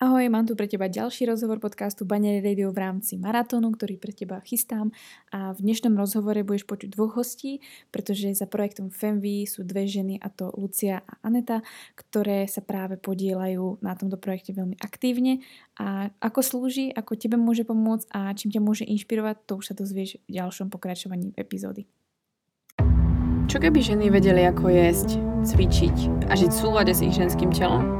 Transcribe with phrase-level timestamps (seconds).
[0.00, 4.16] Ahoj, mám tu pre teba ďalší rozhovor podcastu Banery Radio v rámci maratónu, ktorý pre
[4.16, 4.96] teba chystám
[5.28, 7.60] a v dnešnom rozhovore budeš počuť dvoch hostí,
[7.92, 11.60] pretože za projektom FEMVI sú dve ženy a to Lucia a Aneta,
[12.00, 15.44] ktoré sa práve podielajú na tomto projekte veľmi aktívne
[15.76, 19.74] a ako slúži, ako tebe môže pomôcť a čím ťa môže inšpirovať, to už sa
[19.76, 21.84] dozvieš v ďalšom pokračovaní epizódy.
[23.52, 27.99] Čo keby ženy vedeli, ako jesť, cvičiť a žiť v súlade s ich ženským telom?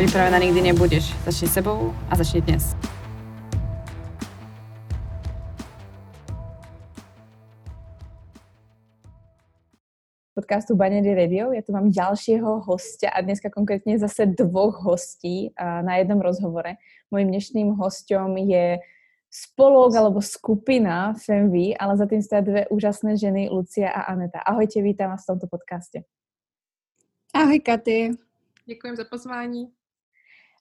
[0.00, 1.12] Pripravená nikdy nebudeš.
[1.28, 2.72] Začni sebou a začni dnes.
[10.32, 11.52] podcastu Banery Radio.
[11.52, 16.80] Ja tu mám ďalšieho hostia a dneska konkrétne zase dvoch hostí na jednom rozhovore.
[17.12, 18.80] Mojím dnešným hostom je
[19.28, 24.40] spolok alebo skupina FMV, ale za tým stojí dve úžasné ženy, Lucia a Aneta.
[24.48, 26.08] Ahojte, vítám vás v tomto podcaste.
[27.36, 28.16] Ahoj, Katy.
[28.64, 29.79] Děkujem za pozvání.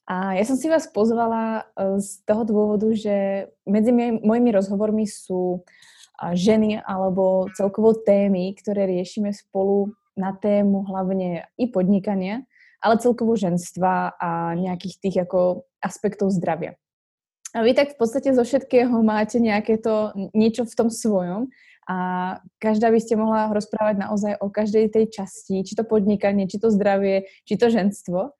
[0.09, 5.61] A ja som si vás pozvala e, z toho dôvodu, že medzi mojimi rozhovormi sú
[6.33, 12.43] ženy alebo celkovo témy, ktoré riešime spolu na tému hlavne i podnikania,
[12.83, 16.75] ale celkovo ženstva a nejakých tých ako aspektov zdravia.
[17.55, 21.49] A vy tak v podstate zo všetkého máte nejaké to niečo v tom svojom
[21.89, 21.97] a
[22.61, 26.69] každá by ste mohla rozprávať naozaj o každej tej časti, či to podnikanie, či to
[26.69, 28.37] zdravie, či to ženstvo.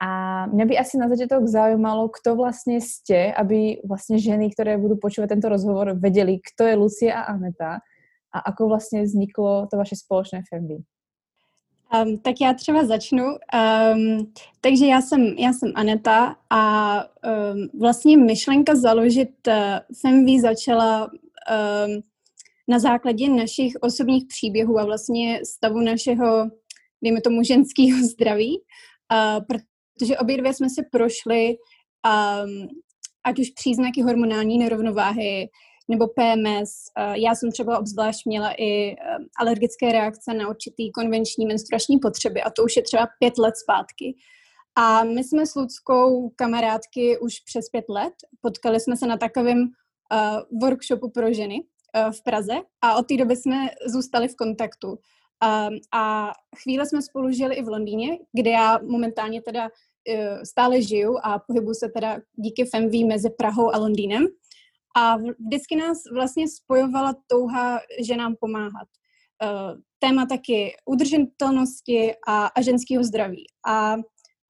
[0.00, 4.96] A mňa by asi na začiatok zaujímalo, kto vlastne ste, aby vlastne ženy, ktoré budú
[4.96, 7.84] počúvať tento rozhovor, vedeli, kto je Lucia a Aneta
[8.32, 10.76] a ako vlastně vzniklo to vaše společné Femby.
[11.94, 13.24] Um, tak já třeba začnu.
[13.24, 19.54] Um, takže já jsem, já jsem Aneta a um, vlastně myšlenka založit uh,
[20.00, 22.02] Femby začala um,
[22.68, 26.50] na základě našich osobních příběhů a vlastně stavu našeho,
[27.02, 29.44] dejme tomu, ženského zdraví, uh,
[30.00, 31.56] protože obě dvě jsme si prošli
[32.06, 32.68] um,
[33.24, 35.48] ať už příznaky hormonální nerovnováhy
[35.88, 36.70] nebo PMS.
[36.98, 42.42] Uh, já jsem třeba obzvlášť měla i uh, alergické reakce na určitý konvenční menstruační potřeby
[42.42, 44.14] a to už je třeba pět let zpátky.
[44.76, 48.14] A my jsme s Ludskou kamarádky už přes pět let.
[48.40, 53.16] Potkali jsme se na takovém uh, workshopu pro ženy uh, v Praze a od té
[53.16, 54.88] doby jsme zůstali v kontaktu.
[54.88, 56.32] Um, a
[56.62, 59.68] chvíle jsme spolu žili i v Londýně, kde já momentálně teda Eh,
[60.44, 64.26] stále žiju a pohybuju se teda díky FEMV mezi Prahou a Londýnem.
[64.96, 68.88] A vždycky nás vlastně spojovala touha ženám pomáhat.
[69.42, 73.44] Eh, téma taky udržitelnosti a, a ženského zdraví.
[73.66, 73.96] A,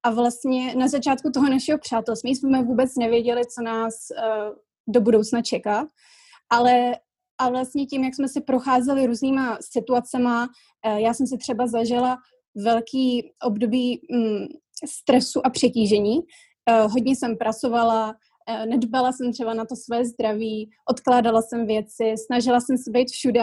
[0.02, 4.54] a vlastně na začátku toho našeho přátelství jsme vůbec nevěděli, co nás uh,
[4.88, 5.86] do budoucna čeká,
[6.50, 6.96] ale
[7.40, 10.48] a vlastně tím, jak jsme si procházeli různýma situacema,
[10.96, 12.18] já jsem si třeba zažila
[12.54, 14.48] velký období um,
[14.86, 16.20] stresu a přetížení.
[16.70, 18.14] Eh, hodně jsem pracovala,
[18.48, 23.10] eh, nedbala jsem třeba na to své zdraví, odkládala jsem věci, snažila jsem se být
[23.10, 23.42] všude,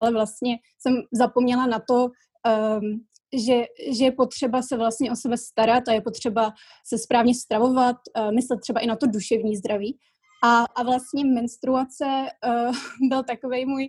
[0.00, 3.04] ale vlastně jsem zapomněla na to, um,
[3.46, 6.52] že, že je potřeba se vlastně o sebe starat a je potřeba
[6.86, 9.98] se správně stravovat, uh, myslet třeba i na to duševní zdraví.
[10.44, 12.74] A, a vlastně menstruace uh,
[13.08, 13.88] byl takový můj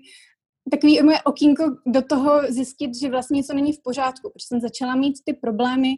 [0.72, 4.96] takový moje okýnko do toho zjistit, že vlastně něco není v pořádku, protože jsem začala
[4.96, 5.90] mít ty problémy,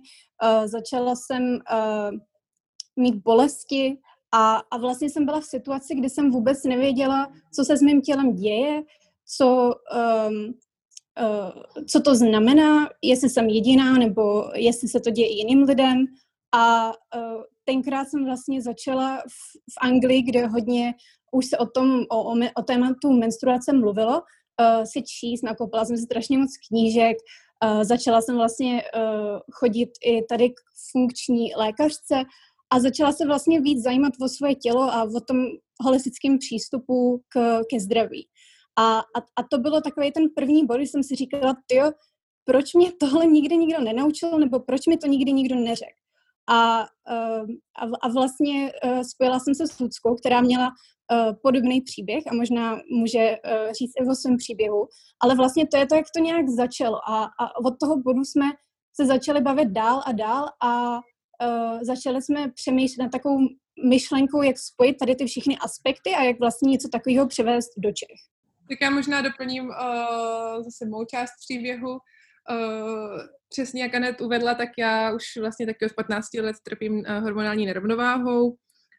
[0.44, 2.17] uh, začala jsem uh,
[2.95, 3.97] mít bolesti
[4.33, 8.01] a, a vlastně jsem byla v situaci, kdy jsem vůbec nevěděla, co se s mým
[8.01, 8.83] tělem děje,
[9.38, 9.73] co,
[10.29, 10.53] um,
[11.22, 16.06] uh, co to znamená, jestli jsem jediná, nebo jestli se to děje jiným lidem.
[16.56, 20.94] A uh, tenkrát jsem vlastně začala v, v Anglii, kde hodně
[21.31, 24.21] už se o tom, o, o, o tématu menstruace mluvilo,
[24.62, 27.18] uh, si číst, nakoupila jsem si strašně moc knížek,
[27.65, 30.59] uh, začala jsem vlastně uh, chodit i tady k
[30.92, 32.24] funkční lékařce
[32.69, 35.38] a začala se vlastně víc zajímat o svoje tělo a o tom
[35.83, 38.27] holistickém přístupu k, ke zdraví.
[38.80, 41.92] A, a, a to bylo takový ten první bod, kdy jsem si říkala, tyjo,
[42.45, 45.92] proč mě tohle nikdy nikdo nenaučil, nebo proč mi to nikdy nikdo neřekl.
[46.50, 46.88] A, a,
[48.01, 48.71] a vlastně
[49.12, 50.71] spojila jsem se s Ludskou, která měla
[51.12, 54.88] uh, podobný příběh a možná může uh, říct i o svém příběhu,
[55.19, 58.45] ale vlastně to je to, jak to nějak začalo a, a od toho bodu jsme
[59.01, 63.38] se začali bavit dál a dál a uh, začali jsme přemýšlet na takovou
[63.89, 68.19] myšlenkou, jak spojit tady ty všechny aspekty a jak vlastně něco takového převést do Čech.
[68.69, 71.89] Tak já možná doplním uh, zase mou část příběhu.
[71.89, 77.24] Uh, přesně jak Anet uvedla, tak já už vlastně taky od 15 let trpím uh,
[77.24, 78.56] hormonální nerovnováhou.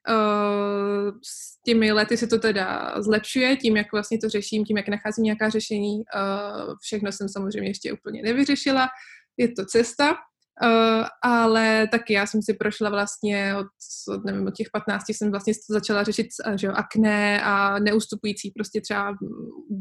[0.08, 4.88] Uh, s těmi lety se to teda zlepšuje, tím, jak vlastně to řeším, tím, jak
[4.88, 5.96] nacházím nějaká řešení.
[5.96, 8.88] Uh, všechno jsem samozřejmě ještě úplně nevyřešila.
[9.36, 10.16] Je to cesta.
[10.62, 13.66] Uh, ale taky já jsem si prošla vlastně od,
[14.14, 16.26] od, nevím, od těch 15 jsem vlastně začala řešit
[16.56, 19.16] že jo, akné a neustupující prostě třeba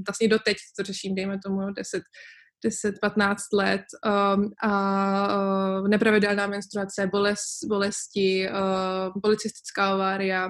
[0.08, 2.04] vlastně doteď to řeším, dejme tomu 10,
[2.66, 10.50] 10-15 let um, a uh, nepravidelná menstruace, bolest, bolesti, uh, policistická ovária,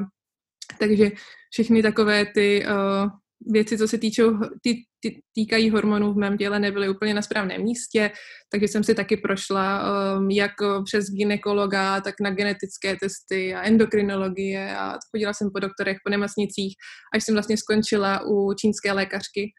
[0.79, 1.11] takže
[1.51, 3.09] všechny takové ty uh,
[3.45, 7.61] věci, co se týčou, ty, ty, týkají hormonů v mém těle, nebyly úplně na správném
[7.61, 8.11] místě,
[8.51, 10.51] takže jsem si taky prošla um, jak
[10.85, 16.75] přes ginekologa, tak na genetické testy a endokrinologie a chodila jsem po doktorech, po nemocnicích,
[17.15, 19.51] až jsem vlastně skončila u čínské lékařky,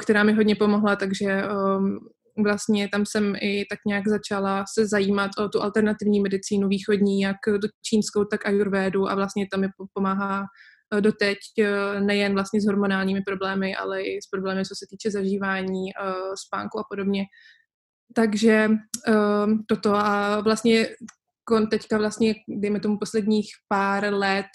[0.00, 1.42] která mi hodně pomohla, takže
[1.76, 1.98] um,
[2.44, 7.36] vlastně tam jsem i tak nějak začala se zajímat o tu alternativní medicínu východní, jak
[7.44, 10.44] tu čínskou, tak ajurvédu a vlastně tam mi pomáhá
[10.94, 15.10] Eh, doteď eh, nejen vlastně s hormonálními problémy, ale i s problémy, co se týče
[15.10, 16.12] zažívání, eh,
[16.46, 17.24] spánku a podobně.
[18.14, 18.70] Takže
[19.68, 20.88] toto a vlastně
[21.70, 24.46] teďka vlastně, dejme tomu posledních pár let,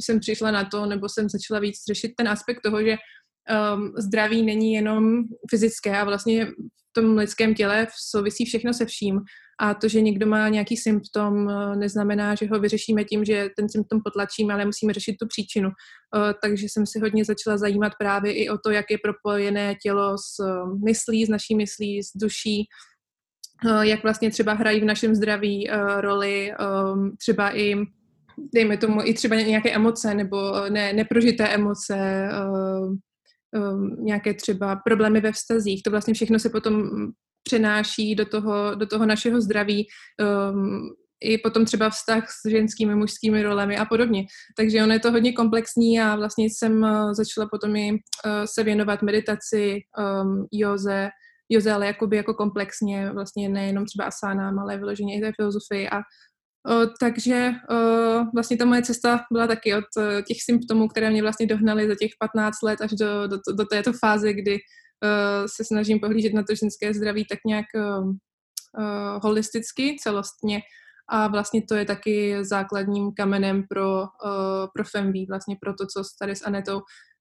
[0.00, 2.96] jsem přišla na to, nebo jsem začala víc řešit ten aspekt toho, že
[3.98, 9.20] zdraví není jenom fyzické a vlastně v tom lidském těle souvisí všechno se vším.
[9.60, 13.68] A to, že někdo má nějaký symptom, eh, neznamená, že ho vyřešíme tím, že ten
[13.68, 15.68] symptom potlačíme, ale musíme řešit tu příčinu.
[15.70, 20.18] Eh, takže jsem si hodně začala zajímat právě i o to, jak je propojené tělo
[20.18, 22.64] s eh, myslí, s naší myslí, s duší,
[23.80, 25.70] jak vlastně třeba hrají v našem zdraví
[26.00, 26.52] roli,
[27.18, 27.74] třeba i
[28.54, 32.28] dejme tomu i třeba nějaké emoce nebo ne, neprožité emoce,
[33.98, 35.82] nějaké třeba problémy ve vztazích.
[35.82, 36.90] To vlastně všechno se potom
[37.42, 39.86] přenáší do toho, do toho našeho zdraví.
[40.52, 44.24] Um, i potom třeba vztah s ženskými, mužskými rolemi a podobně.
[44.56, 47.98] Takže ono je to hodně komplexní a vlastně jsem uh, začala potom i uh,
[48.44, 49.80] se věnovat meditaci,
[50.22, 51.08] um, joze,
[51.48, 56.00] joze, ale jakoby jako komplexně, vlastně nejenom třeba asánám, ale vyloženě i té filozofii a
[57.00, 61.46] takže uh, vlastně ta moje cesta byla taky od uh, těch symptomů, které mě vlastně
[61.46, 64.58] dohnaly za těch 15 let až do, do, do této fáze, kdy
[65.46, 67.66] se snažím pohlížet na to ženské zdraví tak nějak
[69.22, 70.60] holisticky, celostně.
[71.08, 74.04] A vlastně to je taky základním kamenem pro,
[74.74, 76.80] pro FEMV, vlastně pro to, co tady s Anetou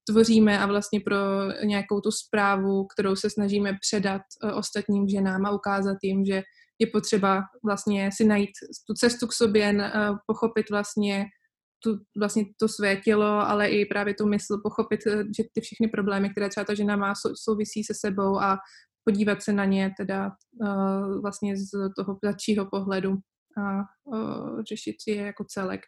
[0.10, 1.18] tvoříme a vlastně pro
[1.64, 4.22] nějakou tu zprávu, kterou se snažíme předat
[4.54, 6.44] ostatním ženám a ukázat jim, že
[6.80, 8.52] je potřeba vlastně si najít
[8.88, 11.26] tu cestu k sobě, uh, pochopit vlastně
[11.86, 15.88] tu, vlastně to své tělo, ale i právě tu mysl, pochopit, eh, že ty všechny
[15.88, 18.58] problémy, které třeba ta žena má, sou, souvisí se sebou a
[19.04, 20.32] podívat se na ně teda
[20.62, 23.12] uh, vlastně z toho začího pohledu
[23.58, 25.82] a uh, řešit je jako celek.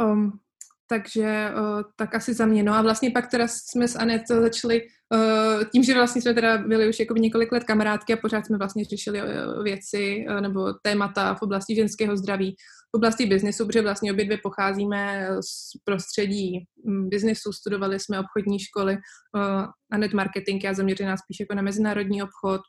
[0.00, 0.40] Um,
[0.88, 2.62] takže uh, tak asi za mě.
[2.62, 4.82] No a vlastně pak teda jsme s Anet začali,
[5.14, 8.58] uh, tím, že vlastně jsme teda byli už jako několik let kamarádky a pořád jsme
[8.58, 12.56] vlastně řešili uh, věci uh, nebo témata v oblasti ženského zdraví,
[12.94, 18.58] v oblasti biznesu, protože vlastně obě dvě pocházíme z prostředí mm, biznesu, studovali jsme obchodní
[18.58, 22.60] školy uh, a net marketing, já zaměřená spíš jako na mezinárodní obchod.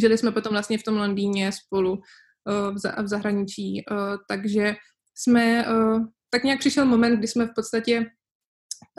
[0.00, 4.74] Žili jsme potom vlastně v tom Londýně spolu uh, v, za, v zahraničí, uh, takže
[5.18, 5.66] jsme,
[6.30, 8.06] tak nějak přišel moment, kdy jsme v podstatě,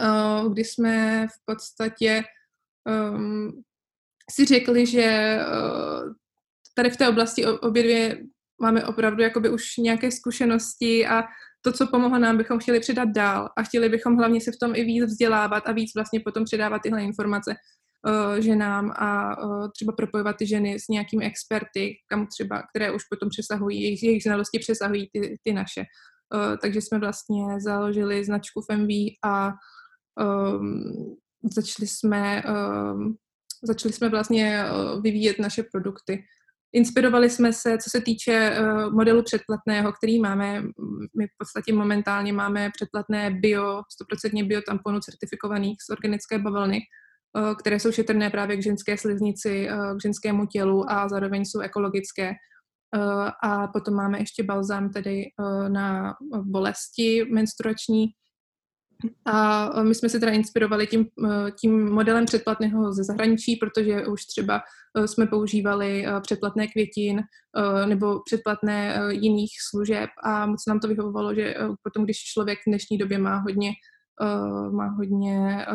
[0.02, 2.24] uh, kdy jsme v podstatě
[3.14, 3.64] um,
[4.32, 6.14] si řekli, že uh,
[6.76, 8.22] tady v té oblasti obě dvě
[8.62, 11.24] máme opravdu jakoby už nějaké zkušenosti a
[11.62, 14.76] to, co pomohlo nám, bychom chtěli předat dál a chtěli bychom hlavně se v tom
[14.76, 17.56] i víc vzdělávat a víc vlastně potom předávat tyhle informace
[18.08, 23.04] uh, ženám a uh, třeba propojovat ty ženy s nějakými experty, kam třeba, které už
[23.04, 25.84] potom přesahují, jejich, jejich znalosti přesahují ty, ty naše.
[26.36, 28.90] Uh, takže jsme vlastně založili značku FMV
[29.24, 29.54] a
[30.20, 31.18] um,
[31.54, 33.16] začali jsme um,
[33.64, 36.24] začali jsme vlastně uh, vyvíjet naše produkty.
[36.74, 40.62] Inspirovali jsme se, co se týče uh, modelu předplatného, který máme,
[41.18, 43.82] my v podstatě momentálně máme předplatné bio,
[44.14, 46.80] 100% bio tamponů certifikovaných z organické bavlny,
[47.60, 49.68] které jsou šetrné právě k ženské sliznici,
[49.98, 52.34] k ženskému tělu a zároveň jsou ekologické.
[52.96, 58.06] Uh, a potom máme ještě balzám tedy uh, na bolesti menstruační,
[59.26, 61.06] A my jsme se teda inspirovali tím,
[61.60, 64.62] tím modelem předplatného ze zahraničí, protože už třeba
[65.06, 67.22] jsme používali předplatné květin
[67.86, 70.10] nebo předplatné jiných služeb.
[70.24, 73.72] A moc nám to vyhovovalo, že potom, když člověk v dnešní době má hodně,
[74.72, 75.66] má hodně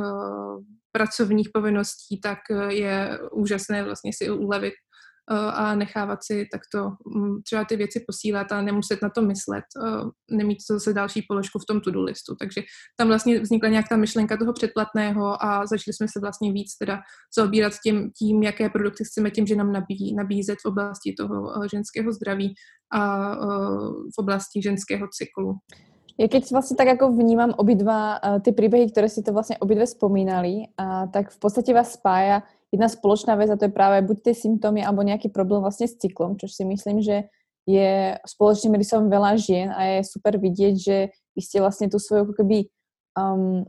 [0.92, 2.38] pracovních povinností, tak
[2.69, 4.92] je úžasné vlastně si ulevit Eh,
[5.31, 10.37] a nechávat si takto mm, třeba ty věci posílat a nemuset na to myslet, eh,
[10.37, 12.35] nemít to zase další položku v tom to-do listu.
[12.35, 12.62] Takže
[12.97, 17.00] tam vlastně vznikla nějak ta myšlenka toho předplatného a začali jsme se vlastně víc teda
[17.37, 21.69] zaobírat tím, tím jaké produkty chceme tím, že nám nabí, nabízet v oblasti toho eh,
[21.69, 22.55] ženského zdraví
[22.95, 23.33] a
[24.12, 25.57] v oblasti ženského cyklu.
[26.21, 29.88] Ja keď vlastne tak ako vnímam obidva uh, ty príbehy, ktoré si to vlastne obidve
[29.88, 34.33] spomínali, uh, tak v podstate vás spája jedna spoločná vec a to je práve buď
[34.33, 37.29] tie symptómy alebo nejaký problém vlastne s cyklom, čo si myslím, že
[37.69, 40.97] je spoločným rysom veľa žien a je super vidieť, že
[41.37, 42.67] vy ste vlastne tú svoju ako keby
[43.14, 43.62] um,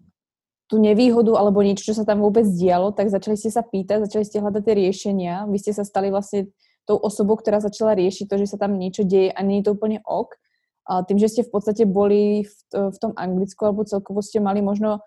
[0.65, 4.25] tú nevýhodu alebo niečo, čo sa tam vôbec dialo, tak začali ste sa pýtať, začali
[4.25, 6.49] ste hľadať tie riešenia, vy ste sa stali vlastne
[6.89, 10.01] tou osobou, ktorá začala riešiť to, že sa tam niečo deje a je to úplne
[10.03, 10.35] ok.
[10.83, 14.59] A tým, že ste v podstate boli v, v tom Anglicku alebo celkovo ste mali
[14.59, 14.99] možno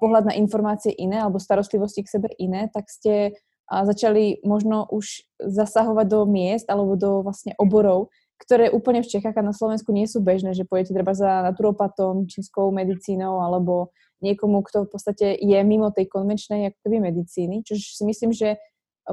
[0.00, 3.36] pohľad na informácie iné alebo starostlivosti k sebe iné, tak ste
[3.68, 8.08] začali možno už zasahovať do miest alebo do vlastne oborov,
[8.40, 12.24] ktoré úplne v Čechách a na Slovensku nie sú bežné, že pôjdete treba za naturopatom,
[12.30, 13.92] čínskou medicínou alebo
[14.24, 18.56] niekomu, kto v podstate je mimo tej konvenčnej akoby medicíny, čo si myslím, že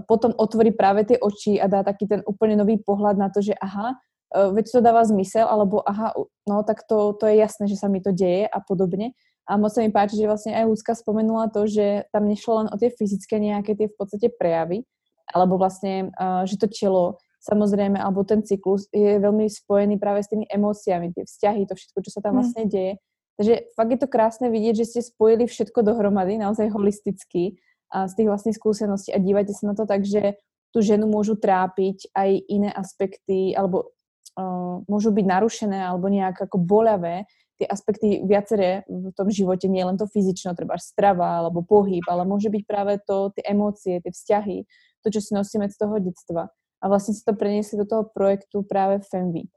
[0.07, 3.55] potom otvorí práve tie oči a dá taký ten úplne nový pohľad na to, že
[3.55, 6.11] aha, e, veď to dáva zmysel, alebo aha,
[6.47, 9.15] no tak to, to je jasné, že sa mi to deje a podobne.
[9.45, 12.67] A moc sa mi páči, že vlastne aj Ľudská spomenula to, že tam nešlo len
[12.73, 14.81] o tie fyzické nejaké tie v podstate prejavy,
[15.29, 20.33] alebo vlastne, uh, že to telo samozrejme, alebo ten cyklus je veľmi spojený práve s
[20.33, 22.37] tými emóciami, tie vzťahy, to všetko, čo sa tam mm.
[22.41, 22.93] vlastne deje.
[23.37, 27.61] Takže fakt je to krásne vidieť, že ste spojili všetko dohromady, naozaj holisticky
[27.93, 30.41] a z tých vlastných skúseností a dívajte sa na to tak, že
[30.73, 33.93] tú ženu môžu trápiť aj iné aspekty, alebo
[34.35, 39.83] uh, môžu byť narušené, alebo nejak ako bolavé, tie aspekty viaceré v tom živote, nie
[39.83, 44.11] len to fyzično, treba strava alebo pohyb, ale môže byť práve to, tie emócie, tie
[44.11, 44.57] vzťahy,
[45.03, 46.51] to, čo si nosíme z toho detstva.
[46.83, 49.47] A vlastne si to preniesli do toho projektu práve FEMVI.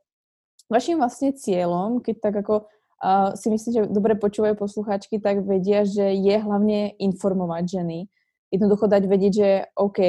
[0.69, 5.83] Vaším vlastne cieľom, keď tak ako uh, si myslím, že dobre počúvajú poslucháčky, tak vedia,
[5.83, 7.99] že je hlavne informovať ženy.
[8.53, 10.01] Jednoducho dať vedieť, že OK,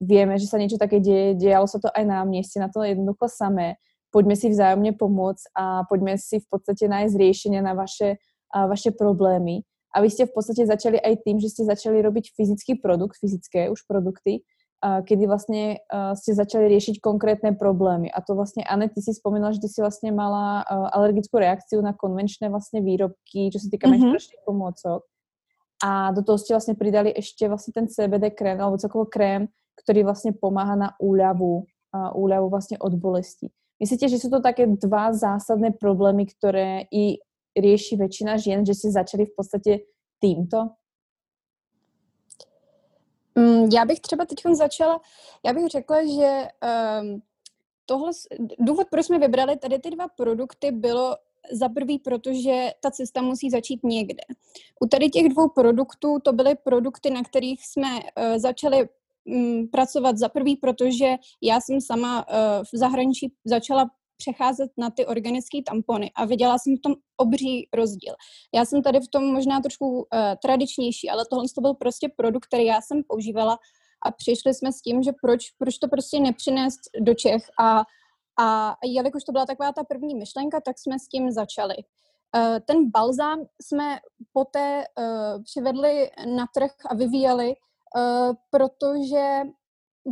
[0.00, 2.84] vieme, že sa niečo také deje, dialo sa to aj nám, nie ste na to
[2.84, 3.80] jednoducho samé
[4.16, 8.16] poďme si vzájomne pomôcť a poďme si v podstate nájsť riešenia na vaše,
[8.48, 9.60] a vaše problémy.
[9.92, 13.68] A vy ste v podstate začali aj tým, že ste začali robiť fyzický produkt, fyzické
[13.68, 14.40] už produkty,
[14.80, 18.12] a kedy vlastne uh, ste začali riešiť konkrétne problémy.
[18.12, 21.96] A to vlastne, Anet, ty si spomínala, že ty si vlastne mala alergickú reakciu na
[21.96, 24.00] konvenčné vlastne výrobky, čo sa týka mm-hmm.
[24.00, 25.00] menštruačných pomôcok.
[25.80, 29.48] A do toho ste vlastne pridali ešte vlastne ten CBD krém, alebo celkovo krém,
[29.80, 33.52] ktorý vlastne pomáha na úľavu, úľavu vlastne od bolesti.
[33.76, 37.20] Myslíte, že sú to také dva zásadné problémy, ktoré i
[37.52, 39.72] rieši väčšina žien, že si začali v podstatě
[40.20, 40.68] týmto?
[43.34, 45.00] Mm, já bych třeba teď začala,
[45.46, 46.48] já bych řekla, že
[47.02, 47.22] um,
[47.86, 48.12] tohle,
[48.58, 51.16] důvod, proč jsme vybrali tady ty dva produkty, bylo
[51.52, 54.22] za prvý, protože ta cesta musí začít někde.
[54.80, 58.88] U tady těch dvou produktů to byly produkty, na kterých jsme uh, začali
[59.72, 62.34] pracovat za prvý, protože já jsem sama uh,
[62.74, 68.14] v zahraničí začala přecházet na ty organické tampony a viděla jsem v tom obří rozdíl.
[68.54, 70.04] Já jsem tady v tom možná trošku uh,
[70.42, 73.58] tradičnější, ale tohle to byl prostě produkt, který já jsem používala
[74.06, 77.82] a přišli jsme s tím, že proč, proč to prostě nepřinést do Čech a,
[78.40, 81.74] a jelikož to byla taková ta první myšlenka, tak jsme s tím začali.
[82.36, 83.98] Uh, ten balzám jsme
[84.32, 87.54] poté uh, přivedli na trh a vyvíjeli Eh,
[88.50, 89.42] protože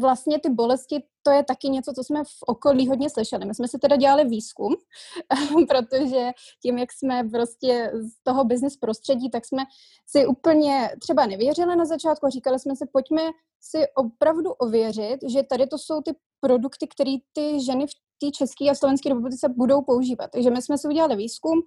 [0.00, 3.46] vlastně ty bolesti, to je taky něco, co jsme v okolí hodně slyšeli.
[3.46, 4.74] My jsme si teda dělali výzkum,
[5.68, 6.30] protože
[6.62, 9.62] tím, jak jsme prostě z toho business prostředí, tak jsme
[10.06, 13.22] si úplně třeba nevěřili na začátku a říkali jsme si, pojďme
[13.60, 18.70] si opravdu ověřit, že tady to jsou ty produkty, které ty ženy v té České
[18.70, 20.30] a Slovenské republice budou používat.
[20.30, 21.62] Takže my jsme si udělali výzkum,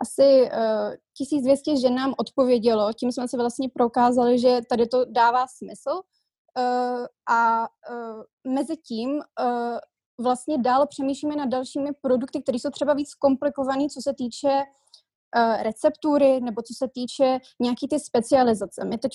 [0.00, 5.04] asi uh, eh, 1200 žen nám odpovědělo, tím jsme si vlastně prokázali, že tady to
[5.04, 9.78] dává smysl uh, a uh, mezi tím uh,
[10.20, 15.62] vlastně dál přemýšlíme nad dalšími produkty, které jsou třeba víc komplikované, co se týče uh,
[15.62, 18.84] receptury nebo co se týče nějaký ty specializace.
[18.84, 19.12] My teď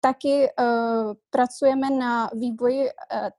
[0.00, 2.90] taky uh, pracujeme na vývoji uh,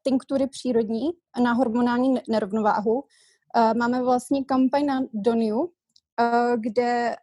[0.03, 1.09] tinktury přírodní
[1.43, 2.93] na hormonální nerovnováhu.
[2.93, 5.71] Uh, máme vlastně kampaň na Doniu,
[6.55, 7.15] kde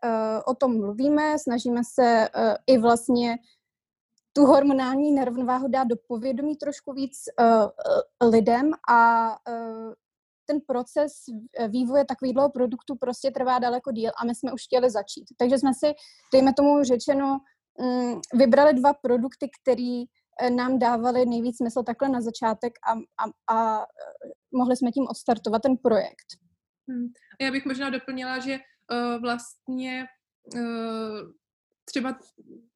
[0.47, 2.29] o tom mluvíme, snažíme se
[2.67, 3.39] i vlastně
[4.33, 7.19] tu hormonální nerovnováhu dát do povědomí trošku víc
[8.23, 9.31] lidem a
[10.51, 11.13] ten proces
[11.69, 15.25] vývoje takového produktu prostě trvá daleko díl a my jsme už chtěli začít.
[15.37, 15.95] Takže jsme si,
[16.33, 17.39] dejme tomu řečeno,
[17.81, 20.03] mm, vybrali dva produkty, které
[20.43, 25.07] eh, nám dávaly nejvíc smysl takhle na začátek a, a, a eh, mohli jsme tím
[25.11, 26.29] odstartovat ten projekt.
[26.89, 27.07] Hmm.
[27.41, 28.59] Já bych možná doplnila, že
[28.93, 30.05] uh, vlastně
[30.55, 31.31] uh,
[31.85, 32.17] třeba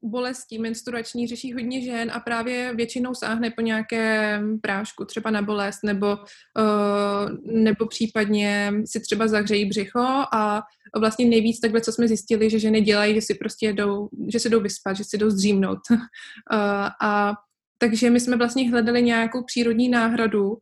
[0.02, 5.78] bolesti menstruační řeší hodně žen a právě většinou sáhne po nějakém prášku, třeba na bolest,
[5.84, 10.62] nebo, uh, nebo případně si třeba zahřejí břicho a
[10.98, 14.48] vlastně nejvíc takhle, co jsme zjistili, že ženy dělají, že si prostě jdou, že se
[14.48, 15.78] jdou vyspat, že si jdou zdřímnout.
[17.02, 17.32] a
[17.78, 20.58] takže my jsme vlastně hledali nějakou přírodní náhradu, uh,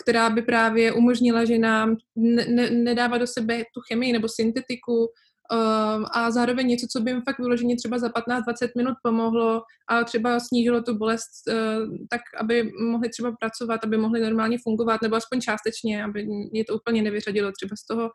[0.00, 5.08] která by právě umožnila, že nám ne, ne, nedává do sebe tu chemii nebo syntetiku,
[5.52, 8.42] Um, a zároveň něco, co by jim fakt vyloženě třeba za 15-20
[8.76, 14.20] minut pomohlo a třeba snížilo tu bolest uh, tak, aby mohli třeba pracovat, aby mohli
[14.20, 18.10] normálně fungovat, nebo aspoň částečně, aby je to úplně nevyřadilo třeba z toho,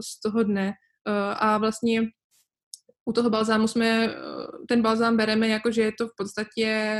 [0.00, 0.72] z toho dne.
[1.38, 2.02] A vlastně
[3.08, 4.14] u toho balzámu jsme,
[4.68, 6.92] ten balzám bereme jako, že je to v podstatě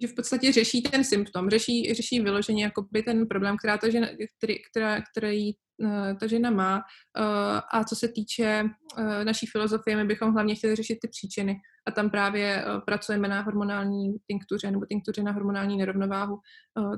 [0.00, 4.08] že v podstatě řeší ten symptom, řeší, řeší vyloženě jakoby ten problém, která ta žena,
[4.38, 6.82] který, která, který Eh, ta žena má.
[7.18, 8.64] Eh, a co se týče
[8.98, 11.56] eh, naší filozofie, my bychom hlavně chtěli řešit ty příčiny
[11.88, 16.38] a tam právě pracujeme na hormonální tinktuře nebo tinktuře na hormonální nerovnováhu.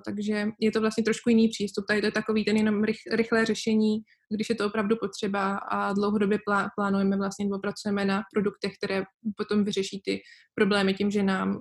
[0.05, 1.85] Takže je to vlastně trošku jiný přístup.
[1.89, 3.99] Tady to je takový ten jenom rychlé řešení,
[4.35, 6.39] když je to opravdu potřeba a dlouhodobě
[6.77, 9.03] plánujeme vlastně nebo pracujeme na produktech, které
[9.37, 10.21] potom vyřeší ty
[10.55, 11.61] problémy tím, že nám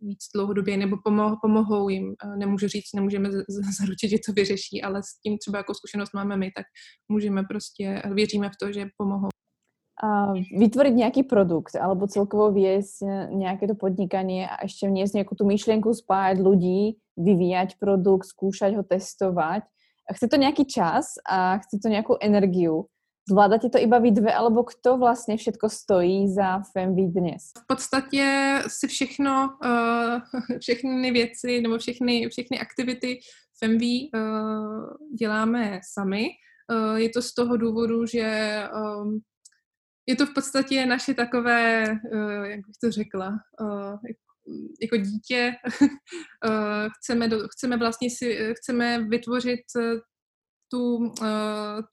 [0.00, 0.96] víc dlouhodobě nebo
[1.42, 2.14] pomohou jim.
[2.38, 3.30] Nemůžu říct, nemůžeme
[3.80, 6.66] zaručit, že to vyřeší, ale s tím třeba jako zkušenost máme my, tak
[7.08, 9.28] můžeme prostě, věříme v to, že pomohou.
[9.94, 15.46] A vytvoriť nejaký produkt alebo celkovo viesť nejaké to podnikanie a ešte vniesť nejakú tú
[15.46, 19.62] myšlienku, spájať ľudí, vyvíjať produkt, skúšať ho testovať.
[20.10, 22.90] Chce to nejaký čas a chce to nejakú energiu.
[23.24, 27.42] Zvládáte to iba vy dve, alebo kto vlastně všetko stojí za FEMV dnes?
[27.58, 30.20] V podstatě si všechno, uh,
[30.60, 33.20] všechny věci nebo všechny, všechny aktivity
[33.58, 36.26] FEMV uh, děláme sami.
[36.96, 38.62] Je to z toho důvodu, že
[40.06, 43.28] je to v podstatě naše takové, uh, jak bych to řekla,
[43.60, 43.96] uh,
[44.82, 45.52] jako dítě.
[45.80, 49.60] uh, chceme, do, chceme vlastně si, chceme vytvořit
[50.72, 51.12] tu,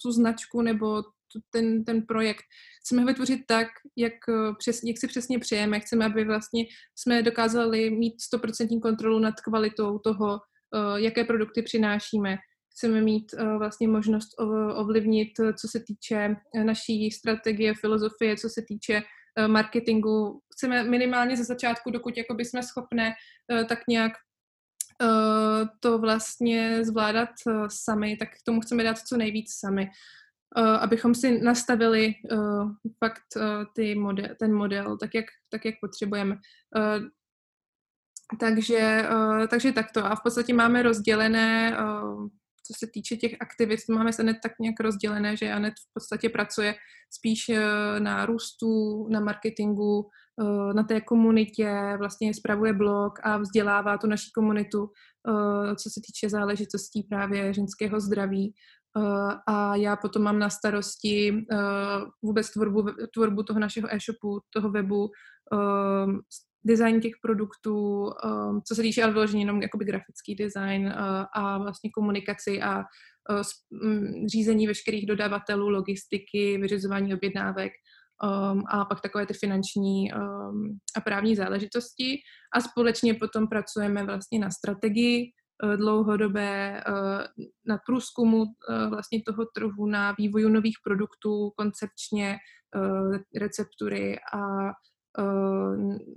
[0.03, 1.03] tu značku nebo
[1.49, 2.43] ten, ten projekt.
[2.81, 4.13] Chceme ho vytvořit tak, jak,
[4.57, 5.79] přes, jak si přesně přejeme.
[5.79, 10.39] Chceme, aby vlastně jsme dokázali mít 100% kontrolu nad kvalitou toho,
[10.95, 12.37] jaké produkty přinášíme
[12.71, 14.29] chceme mít uh, vlastně možnost
[14.75, 19.01] ovlivnit, eh, co se týče eh, naší strategie, filozofie, co se týče
[19.47, 20.41] marketingu.
[20.53, 23.13] Chceme minimálně ze začátku, dokud jakoby jsme schopné
[23.69, 24.11] tak nějak
[25.79, 27.29] to vlastně zvládat
[27.67, 29.89] sami, tak k tomu chceme dát co nejvíc sami.
[30.79, 32.13] Abychom si nastavili
[32.99, 33.43] fakt
[33.75, 36.35] ty model, ten model tak jak, tak, jak potřebujeme.
[38.39, 39.05] Takže,
[39.49, 40.05] takže takto.
[40.05, 41.77] A v podstatě máme rozdělené
[42.67, 46.29] co se týče těch aktivit, máme se hned tak nějak rozdělené, že Anet v podstatě
[46.29, 46.75] pracuje
[47.13, 50.09] spíš eh, na růstu, na marketingu,
[50.41, 56.01] eh, na té komunitě, vlastně spravuje blog a vzdělává tu naší komunitu, eh, co se
[56.05, 58.53] týče záležitostí právě ženského zdraví.
[59.47, 61.45] A já potom mám na starosti
[62.23, 65.09] vůbec tvorbu, tvorbu toho našeho e-shopu, toho webu,
[66.63, 70.91] design těch produktů, um, co se týče ale vyloženě jenom jakoby grafický design uh,
[71.35, 73.41] a vlastně komunikaci a uh,
[73.83, 77.71] um, řízení veškerých dodavatelů, logistiky, vyřizování objednávek
[78.23, 82.17] um, a pak takové ty finanční um, a právní záležitosti.
[82.55, 85.31] A společně potom pracujeme vlastně na strategii
[85.63, 92.37] uh, dlouhodobé, uh, na průzkumu uh, vlastně toho trhu, na vývoju nových produktů, koncepčně,
[93.39, 94.39] receptury a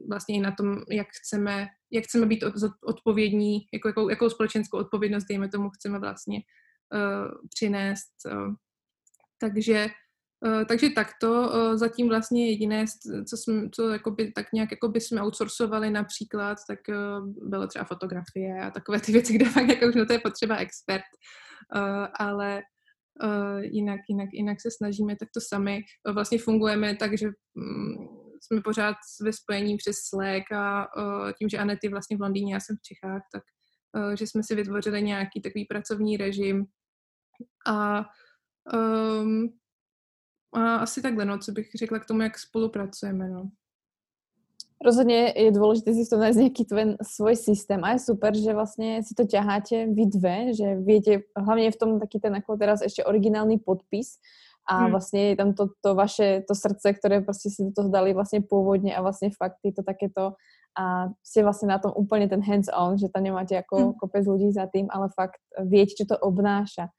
[0.09, 2.44] vlastně i na tom, jak chceme, jak chceme být
[2.85, 6.40] odpovědní, jako, jakou, jakou společenskou odpovědnost, dejme tomu, chceme vlastně
[6.94, 8.12] uh, přinést.
[9.38, 9.87] Takže
[10.46, 12.85] Uh, takže takto uh, zatím vlastně jediné,
[13.28, 18.61] co, jsme, co jakoby, tak nějak jakoby jsme outsourcovali například, tak uh, bylo třeba fotografie
[18.62, 21.02] a takové ty věci, kde fakt jako, no to je potřeba expert,
[21.76, 22.62] uh, ale
[23.24, 25.80] uh, jinak, jinak, jinak se snažíme takto sami.
[26.09, 30.87] Uh, vlastně fungujeme tak, že um, jsme pořád ve spojení přes Slack a
[31.38, 33.42] tím, že Anety vlastně v Londýně, já jsem v Čechách, tak
[34.18, 36.66] že jsme si vytvořili nějaký takový pracovní režim
[37.66, 38.04] a
[38.72, 39.48] Um,
[40.52, 43.50] a asi takhle, no, co bych řekla k tomu, jak spolupracujeme, no.
[44.85, 49.02] Rozhodně je důležité si tom nájsť nějaký ten svůj systém a je super, že vlastně
[49.02, 53.04] si to ťaháte vy dve, že viete, hlavně v tom taký ten jako teraz ještě
[53.04, 54.18] originální podpis
[54.68, 54.90] a hmm.
[54.90, 58.40] vlastně je tam to, to vaše, to srdce, které prostě si do toho dali vlastně
[58.40, 60.33] původně a vlastně fakt je to takéto
[60.79, 63.92] a ste vlastně na tom úplně ten hands-on, že tam nemáte jako hmm.
[63.94, 65.38] kopec ľudí za tým, ale fakt
[65.70, 66.90] viete, čo to obnáša.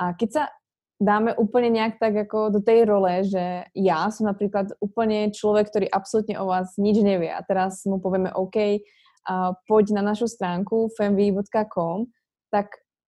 [0.00, 0.44] A keď sa
[1.00, 5.90] dáme úplně nějak tak jako do tej role, že já jsem například úplně člověk, který
[5.90, 8.56] absolutně o vás nič nevie a teraz mu povieme OK,
[9.30, 12.04] a poď na našu stránku femv.com,
[12.50, 12.66] tak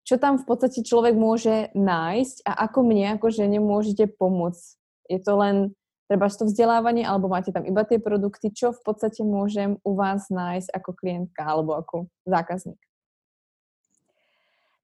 [0.08, 4.80] čo tam v podstate člověk může nájsť a ako mne, ako žene môžete pomôcť?
[5.12, 5.76] Je to len
[6.08, 10.32] treba to vzdelávanie, alebo máte tam iba tie produkty, čo v podstate môžem u vás
[10.32, 12.80] nájsť ako klientka alebo ako zákazník?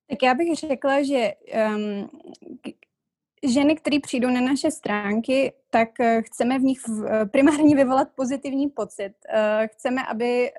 [0.09, 1.33] Tak já bych řekla, že
[1.75, 2.09] um,
[3.43, 8.69] ženy, které přijdou na naše stránky, tak uh, chceme v nich uh, primárně vyvolat pozitivní
[8.69, 9.13] pocit.
[9.29, 10.51] Uh, chceme, aby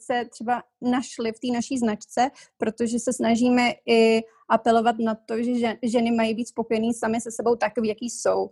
[0.00, 5.76] se třeba našly v té naší značce, protože se snažíme i apelovat na to, že
[5.82, 8.50] ženy mají být spokojený sami se sebou takový, jaký jsou.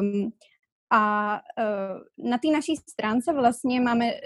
[0.00, 0.32] Um,
[0.90, 1.40] a
[2.18, 4.18] na té naší stránce vlastně máme eh,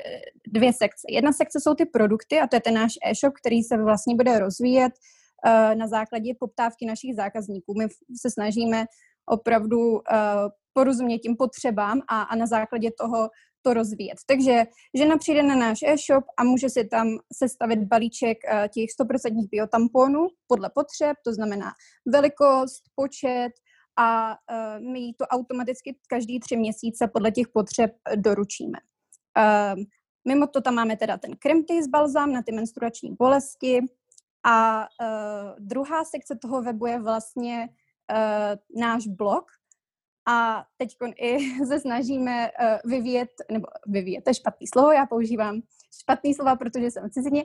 [0.47, 1.07] dvě sekce.
[1.09, 4.39] Jedna sekce jsou ty produkty a to je ten náš e-shop, který se vlastně bude
[4.39, 4.93] rozvíjet
[5.75, 7.75] na základě poptávky našich zákazníků.
[7.79, 7.87] My
[8.21, 8.85] se snažíme
[9.27, 10.01] opravdu uh,
[10.73, 13.29] porozumět tím potřebám a, a na základě toho
[13.63, 14.19] to rozvíjet.
[14.27, 19.49] Takže žena přijde na náš e-shop a může si tam sestavit balíček uh, těch 100%
[19.51, 21.73] biotamponů podle potřeb, to znamená
[22.07, 23.53] velikost, počet,
[23.99, 24.37] a
[24.93, 28.79] my jí to automaticky každý tři měsíce podle těch potřeb doručíme.
[30.29, 33.81] Mimo to tam máme teda ten Kremtis balzam na ty menstruační bolesti
[34.45, 39.45] a uh, druhá sekce toho webu je vlastně uh, náš blog,
[40.29, 45.61] a teď i se snažíme uh, vyvíjet, nebo vyvíjet, to je špatný slovo, já používám
[46.03, 47.45] špatný slova, protože jsem v cizině,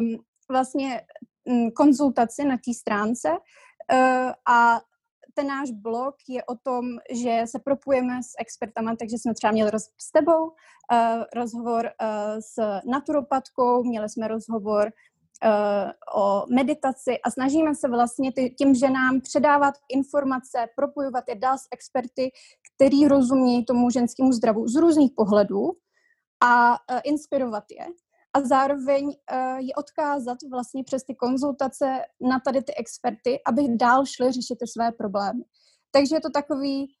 [0.00, 0.16] um,
[0.50, 1.00] vlastně
[1.44, 3.30] um, konzultaci na té stránce.
[3.30, 4.80] Uh, a
[5.34, 9.70] ten náš blog je o tom, že se propujeme s expertama, takže jsme třeba měli
[9.70, 14.92] rozhovor s tebou, uh, rozhovor uh, s naturopatkou, měli jsme rozhovor
[16.14, 22.30] o meditaci a snažíme se vlastně tím ženám předávat informace, propojovat je dál s experty,
[22.74, 25.72] který rozumí tomu ženskému zdravu z různých pohledů
[26.40, 27.86] a uh, inspirovat je
[28.34, 34.06] a zároveň uh, je odkázat vlastně přes ty konzultace na tady ty experty, aby dál
[34.06, 35.44] šli řešit ty své problémy.
[35.90, 36.94] Takže je to takový,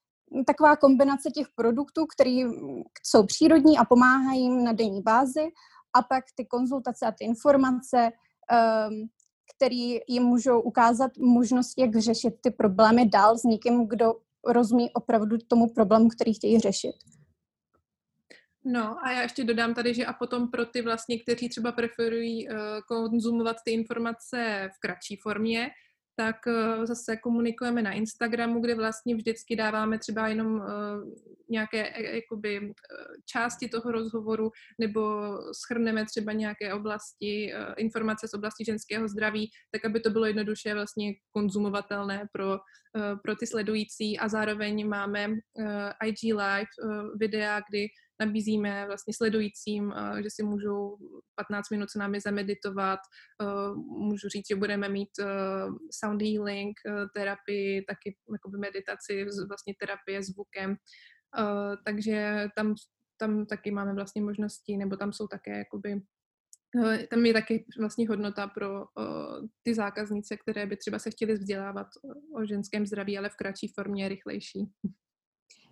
[0.46, 2.42] taková kombinace těch produktů, které
[3.02, 5.48] jsou přírodní a pomáhají jim na denní bázi
[5.96, 8.10] a pak ty konzultace a ty informace,
[8.52, 9.08] um,
[9.56, 14.14] které jim můžou ukázat možnosti, jak řešit ty problémy dál s někým, kdo
[14.46, 16.94] rozumí opravdu tomu problému, který chtějí řešit.
[18.64, 22.48] No a já ještě dodám tady, že a potom pro ty vlastně, kteří třeba preferují
[22.48, 22.56] uh,
[22.88, 25.70] konzumovat ty informace v kratší formě,
[26.18, 30.64] tak uh, zase komunikujeme na Instagramu, kde vlastně vždycky dáváme třeba jenom uh,
[31.48, 32.74] nějaké jakoby, uh,
[33.26, 34.50] části toho rozhovoru
[34.80, 35.00] nebo
[35.52, 41.14] schrneme třeba nějaké oblasti, informace z oblasti ženského zdraví, tak aby to bylo jednoduše vlastně
[41.30, 42.58] konzumovatelné pro,
[43.22, 44.18] pro ty sledující.
[44.18, 45.28] A zároveň máme
[46.04, 46.72] IG Live
[47.20, 47.88] videa, kdy
[48.20, 50.98] nabízíme vlastně sledujícím, eh, že si můžou
[51.34, 52.98] 15 minut s námi zameditovat.
[53.42, 55.24] Eh, můžu říct, že budeme mít eh,
[55.92, 56.76] sound healing
[57.14, 60.76] terapii, taky jakoby meditaci, vlastně terapie zvukem.
[61.84, 62.74] Takže tam,
[63.20, 66.00] tam taky máme vlastně možnosti, nebo tam jsou také jakoby
[67.10, 68.84] tam je taky vlastně hodnota pro
[69.62, 71.86] ty zákaznice, které by třeba se chtěly vzdělávat
[72.34, 74.70] o ženském zdraví, ale v kratší formě, rychlejší.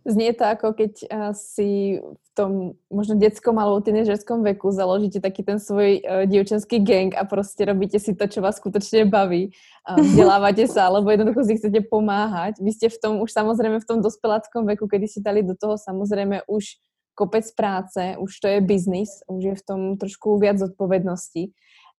[0.06, 5.42] Znie to ako keď uh, si v tom možno detskom alebo tínežerskom veku založíte taký
[5.42, 9.50] ten svoj uh, dievčenský gang a prostě robíte si to, čo vás skutečne baví.
[9.86, 12.58] Uh, vzdelávate sa, alebo jednoducho si chcete pomáhať.
[12.58, 15.78] Vy ste v tom už samozrejme v tom dospeláckom veku, kedy si dali do toho
[15.78, 16.82] samozrejme už
[17.14, 21.54] kopec práce, už to je biznis, už je v tom trošku viac zodpovednosti.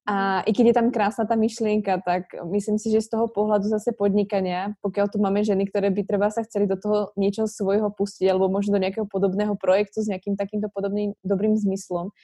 [0.08, 3.67] A i keď je tam krásna tá myšlienka, tak myslím si, že z toho pohľadu
[3.67, 7.91] zase podnikania, pokiaľ tu máme ženy, ktoré by treba sa chceli do toho niečo svojho
[7.91, 12.15] pustiť, alebo možno do nejakého podobného projektu s nejakým takýmto podobným dobrým zmyslom,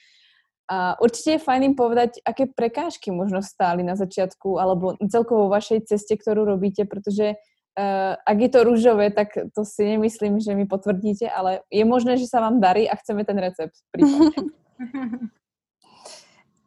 [0.71, 5.53] a určite je fajn im povedať, aké prekážky možno stáli na začiatku alebo celkovo vo
[5.53, 10.55] vašej ceste, ktorú robíte, pretože uh, ak je to rúžové, tak to si nemyslím, že
[10.55, 13.75] mi potvrdíte, ale je možné, že sa vám darí a chceme ten recept.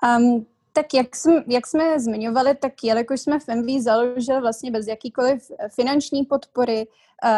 [0.05, 0.45] um,
[0.77, 6.25] tak jak, jsme, jak jsme zmiňovali, tak jelikož jsme FMV založili vlastně bez jakýkoliv finanční
[6.25, 7.31] podpory uh,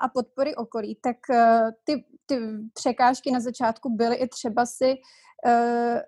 [0.00, 2.40] a podpory okolí, tak uh, ty, ty
[2.74, 5.98] překážky na začátku byly i třeba si uh,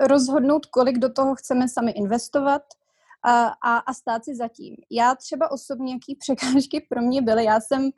[0.00, 2.62] rozhodnout, kolik do toho chceme sami investovat
[3.24, 4.76] a, a, stát si zatím.
[4.90, 7.90] Já třeba osobně, jaký překážky pro mě byly, já jsem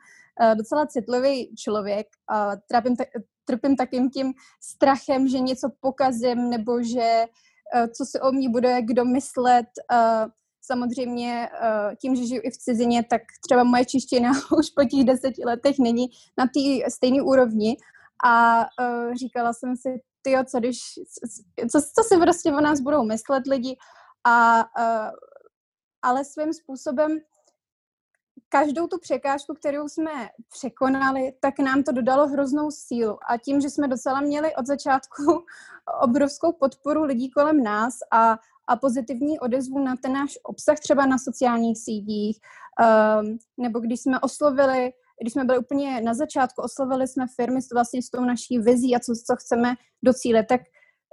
[0.55, 2.95] docela citlivý člověk a trpím,
[3.45, 7.25] trpím takým tím strachem, že něco pokazím nebo že
[7.95, 9.67] co si o mě bude kdo myslet.
[9.91, 11.49] Uh, samozřejmě
[12.01, 15.79] tím, že žiju i v cizině, tak třeba moje čeština už po těch deseti letech
[15.79, 17.77] není na té stejné úrovni.
[18.25, 18.65] A
[19.19, 20.79] říkala jsem si, ty co když,
[21.71, 23.77] co, co si prostě o nás budou myslet lidi
[24.27, 24.65] a
[26.01, 27.19] ale svým způsobem
[28.49, 30.11] každou tu překážku, kterou jsme
[30.53, 33.17] překonali, tak nám to dodalo hroznou sílu.
[33.29, 35.23] A tím, že jsme docela měli od začátku
[36.01, 41.17] obrovskou podporu lidí kolem nás a, a pozitivní odezvu na ten náš obsah třeba na
[41.17, 42.39] sociálních sítích,
[43.21, 47.71] um, nebo když jsme oslovili, když jsme byli úplně na začátku, oslovili jsme firmy s,
[47.73, 50.61] vlastně s tou naší vizí a co, co chceme docílit, tak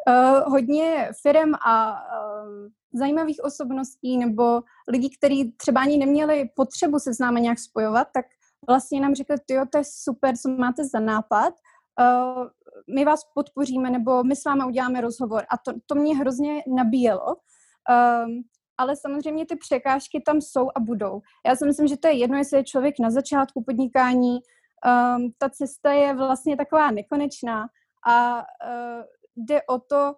[0.08, 7.14] uh, hodně firm a uh, zajímavých osobností nebo lidí, kteří třeba ani neměli potřebu se
[7.14, 8.26] s námi nějak spojovat, tak
[8.68, 11.54] vlastně nám řekli, jo, to je super, co máte za nápad,
[12.00, 12.46] uh,
[12.94, 15.44] my vás podpoříme nebo my s vámi uděláme rozhovor.
[15.50, 17.26] A to, to mě hrozně nabíjelo.
[17.26, 18.42] Um,
[18.78, 21.20] ale samozřejmě ty překážky tam jsou a budou.
[21.46, 25.50] Já si myslím, že to je jedno, jestli je člověk na začátku podnikání, um, ta
[25.50, 27.68] cesta je vlastně taková nekonečná
[28.06, 29.02] a uh,
[29.36, 30.14] jde o to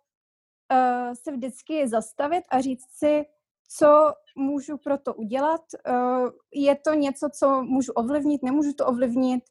[0.72, 3.24] uh, se vždycky zastavit a říct si,
[3.70, 5.60] co můžu pro to udělat.
[5.88, 9.44] Uh, je to něco, co můžu ovlivnit, nemůžu to ovlivnit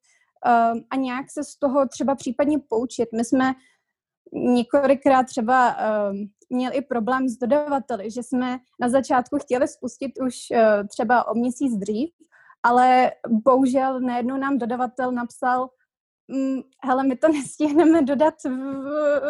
[0.45, 3.09] uh, a nějak se z toho třeba případně poučit.
[3.13, 3.53] My jsme
[4.33, 6.17] několikrát třeba uh,
[6.49, 11.33] měl i problém s dodavateli, že jsme na začátku chtěli spustit už uh, třeba o
[11.33, 12.09] měsíc dřív,
[12.63, 15.69] ale bohužel najednou nám dodavatel napsal,
[16.27, 18.49] mm, hele, my to nestihneme dodat v,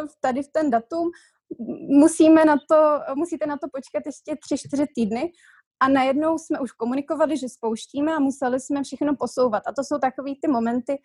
[0.08, 1.12] v, tady v ten datum,
[1.90, 5.32] musíme na to, musíte na to počkat ještě tři, čtyři týdny
[5.80, 9.64] a najednou jsme už komunikovali, že spouštíme a museli jsme všechno posouvat.
[9.68, 10.98] A to jsou takové ty momenty,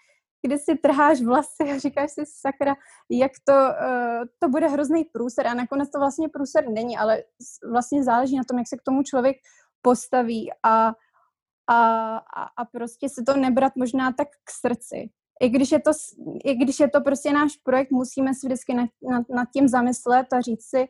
[0.47, 2.75] kdy si trháš vlasy a říkáš si, sakra,
[3.11, 5.47] jak to, uh, to bude hrozný průser.
[5.47, 7.23] A nakonec to vlastně průser není, ale
[7.71, 9.37] vlastně záleží na tom, jak se k tomu člověk
[9.83, 10.93] postaví a,
[11.71, 12.17] a,
[12.57, 15.90] a, prostě si to nebrat možná tak k srdci i když je to,
[16.45, 20.33] i když je to prostě náš projekt, musíme si vždycky nad, nad, nad tím zamyslet
[20.33, 20.88] a říct si,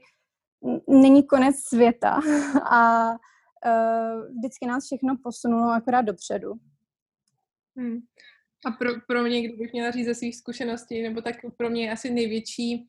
[0.88, 2.20] není konec světa
[2.70, 6.52] a uh, vždycky nás všechno posunulo akorát dopředu.
[7.76, 7.98] Hmm.
[8.66, 11.92] A pro, pro mě, kdybych měla říct ze svých zkušeností, nebo tak pro mě je
[11.92, 12.88] asi největší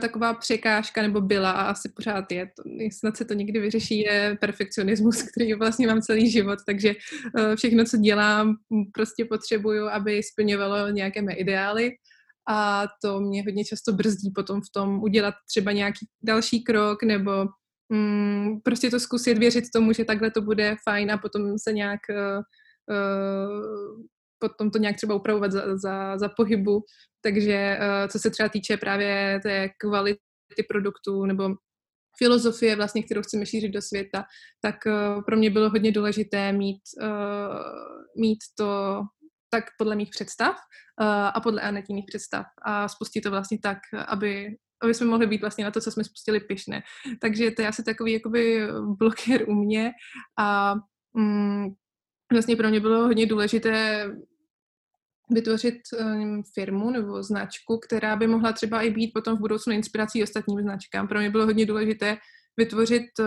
[0.00, 2.62] taková překážka, nebo byla a asi pořád je, to,
[2.92, 6.94] snad se to někdy vyřeší, je perfekcionismus, který vlastně mám celý život, takže
[7.38, 8.56] eh, všechno, co dělám,
[8.94, 11.90] prostě potřebuju, aby splňovalo nějaké mé ideály.
[12.50, 17.46] A to mě hodně často brzdí potom v tom udělat třeba nějaký další krok nebo
[17.88, 22.00] mm, prostě to zkusit věřit tomu, že takhle to bude fajn a potom se nějak
[22.10, 22.42] uh,
[24.40, 26.84] potom to nějak třeba upravovat za, za, za pohybu.
[27.22, 30.20] Takže uh, co se třeba týče právě té kvality
[30.68, 31.54] produktů nebo
[32.18, 34.24] filozofie, vlastně, kterou chceme šířit do světa,
[34.60, 39.00] tak uh, pro mě bylo hodně důležité mít, uh, mít to
[39.50, 40.56] tak podle mých představ
[41.34, 45.64] a podle Anetiných představ a spustit to vlastně tak, aby aby jsme mohli být vlastně
[45.64, 46.82] na to, co jsme spustili pišné.
[47.20, 49.90] Takže to je asi takový jakoby blokér u mě
[50.38, 50.74] a
[51.14, 51.66] mm,
[52.32, 54.06] vlastně pro mě bylo hodně důležité
[55.30, 55.78] vytvořit
[56.54, 61.08] firmu nebo značku, která by mohla třeba i být potom v budoucnu inspirací ostatním značkám.
[61.08, 62.16] Pro mě bylo hodně důležité
[62.56, 63.26] vytvořit uh,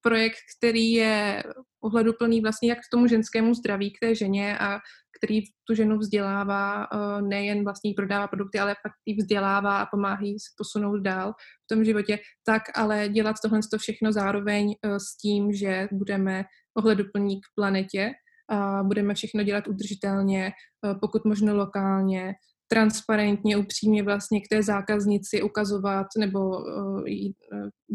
[0.00, 1.42] projekt, který je
[1.80, 4.78] ohleduplný vlastně jak k tomu ženskému zdraví, k té ženě a
[5.18, 10.24] který tu ženu vzdělává, uh, nejen vlastně prodává produkty, ale pak ji vzdělává a pomáhá
[10.26, 11.32] se posunout dál
[11.64, 16.44] v tom životě, tak ale dělat tohle všechno zároveň uh, s tím, že budeme
[16.74, 18.10] ohleduplní k planetě
[18.50, 22.34] a budeme všechno dělat udržitelně, eh, pokud možno lokálně,
[22.72, 27.04] transparentně, upřímně vlastně k té zákaznici ukazovat nebo uh,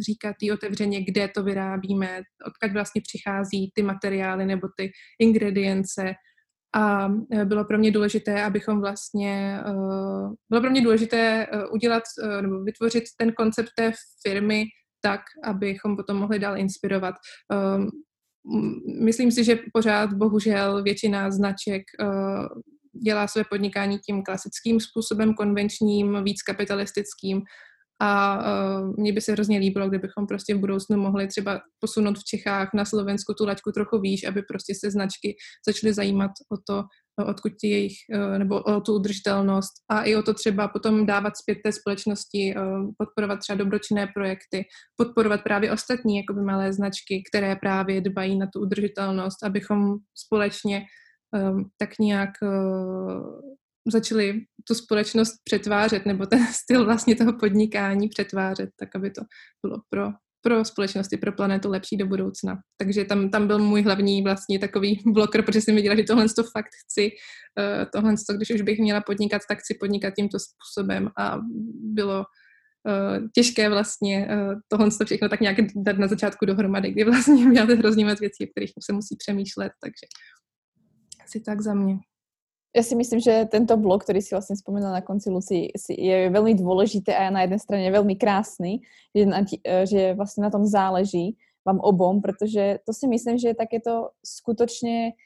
[0.08, 6.14] říkat jí otevřeně, kde to vyrábíme, odkud vlastně přichází ty materiály nebo ty ingredience.
[6.76, 7.10] A
[7.44, 9.62] bylo pro mě důležité, abychom vlastně,
[10.50, 12.04] bylo pro mě důležité udělat
[12.42, 13.92] nebo vytvořit ten koncept té
[14.28, 14.66] firmy
[15.02, 17.16] tak, abychom potom mohli dál inspirovat.
[19.04, 22.62] Myslím si, že pořád bohužel většina značek uh,
[23.04, 27.42] dělá své podnikání tím klasickým způsobem, konvenčním, víc kapitalistickým.
[28.02, 32.24] A uh, mně by se hrozně líbilo, kdybychom prostě v budoucnu mohli třeba posunout v
[32.24, 35.36] Čechách na Slovensku tu laťku trochu výš, aby prostě se značky
[35.68, 36.84] začaly zajímat o to,
[37.26, 41.38] odkud ti jejich, uh, nebo o tu udržitelnost a i o to třeba potom dávat
[41.38, 47.56] zpět té společnosti, uh, podporovat třeba dobročinné projekty, podporovat právě ostatní jakoby malé značky, které
[47.56, 50.82] právě dbají na tu udržitelnost, abychom společně
[51.78, 52.30] tak nějak
[53.92, 59.22] začali tu společnost přetvářet, nebo ten styl vlastně toho podnikání přetvářet, tak aby to
[59.66, 60.10] bylo pro,
[60.42, 62.58] pro společnosti, pro planetu lepší do budoucna.
[62.78, 66.44] Takže tam, tam byl můj hlavní vlastně takový blokr, protože jsem viděla, že tohle to
[66.44, 71.10] fakt chci, uh, tohle to, když už bych měla podnikat, tak chci podnikat tímto způsobem
[71.18, 71.38] a
[71.74, 77.04] bylo uh, těžké vlastně uh, tohle to všechno tak nějak dát na začátku dohromady, kdy
[77.12, 80.08] vlastně měláte hrozně moc věcí, o kterých se musí přemýšlet, takže
[81.24, 81.96] asi tak za mě
[82.76, 86.54] ja si myslím, že tento blog, ktorý si vlastne spomínal na konci Luci, je veľmi
[86.58, 88.84] dôležité a na jednej strane veľmi krásny,
[89.16, 93.52] že, na, e, že vlastne na tom záleží vám obom, protože to si myslím, že
[93.52, 95.20] je takéto skutočne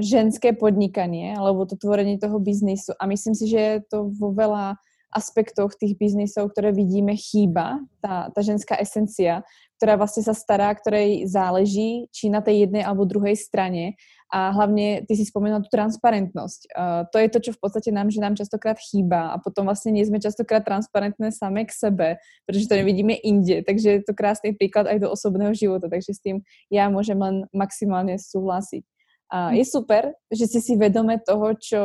[0.00, 2.96] ženské podnikanie alebo to tvorenie toho biznisu.
[2.96, 8.28] A myslím si, že je to vo veľa aspektoch tých biznisov, ktoré vidíme, chýba tá,
[8.28, 9.40] tá ženská esencia,
[9.78, 13.94] ktorá vlastne sa stará, ktorej záleží, či na tej jednej alebo druhej strane
[14.28, 16.60] a hlavne ty si spomenul tú transparentnosť.
[16.74, 19.94] Uh, to je to, čo v podstate nám, že nám častokrát chýba a potom vlastne
[19.94, 22.08] nie sme častokrát transparentné same k sebe,
[22.44, 26.20] pretože to nevidíme inde, takže je to krásny príklad aj do osobného života, takže s
[26.20, 28.84] tým ja môžem len maximálne súhlasiť.
[29.28, 31.80] A je super, že ste si vedome toho, čo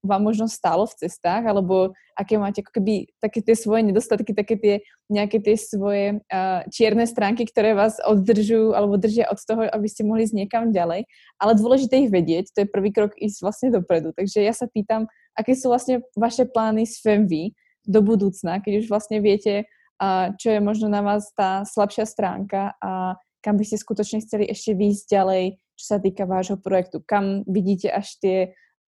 [0.00, 4.56] vám možno stálo v cestách, alebo aké máte ako keby také tie svoje nedostatky, také
[4.56, 4.74] tie
[5.12, 10.08] nejaké tie svoje uh, čierne stránky, ktoré vás oddržujú alebo držia od toho, aby ste
[10.08, 11.04] mohli ísť niekam ďalej.
[11.36, 14.16] Ale dôležité ich vedieť, to je prvý krok ísť vlastne dopredu.
[14.16, 17.52] Takže ja sa pýtam, aké sú vlastne vaše plány s FEMV
[17.84, 19.68] do budúcna, keď už vlastne viete,
[20.00, 24.46] uh, čo je možno na vás tá slabšia stránka a kam by ste skutočne chceli
[24.50, 25.44] ešte výjsť ďalej,
[25.78, 27.02] čo sa týka vášho projektu?
[27.06, 28.38] Kam vidíte až tie,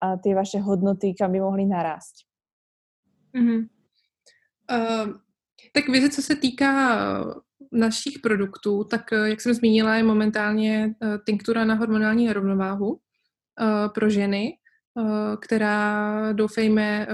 [0.03, 2.27] a tie vaše hodnoty, kam by mohly narást?
[3.35, 3.61] Mm-hmm.
[4.71, 5.13] Uh,
[5.73, 6.73] tak vize, co se týká
[7.71, 12.99] našich produktů, tak jak jsem zmínila, je momentálně uh, tinktura na hormonální nerovnováhu
[13.93, 14.57] pro ženy,
[15.41, 17.07] která doufejme,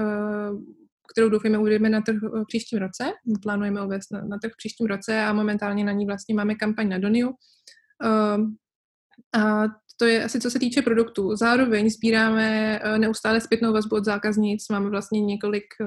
[1.12, 3.12] kterou doufejme uvedeme na trh v příštím roce.
[3.42, 6.88] Plánujeme uvést na, na trh v příštím roce a momentálně na ní vlastně máme kampaň
[6.88, 7.28] na Doniu.
[7.28, 8.46] Uh,
[9.40, 9.64] a
[9.98, 11.36] to je asi co se týče produktů.
[11.36, 14.68] Zároveň sbíráme eh, neustále zpětnou vazbu od zákaznic.
[14.68, 15.86] Máme vlastně několik eh,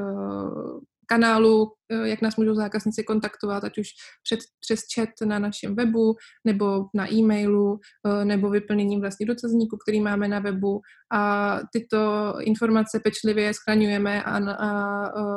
[1.11, 3.87] kanálů, eh, jak nás můžou zákazníci kontaktovat, ať už
[4.23, 7.79] před, přes chat na našem webu, nebo na e-mailu,
[8.23, 10.81] nebo vyplněním vlastně dotazníku, který máme na webu.
[11.13, 11.99] A tyto
[12.41, 14.69] informace pečlivě schraňujeme a, a,
[15.05, 15.31] a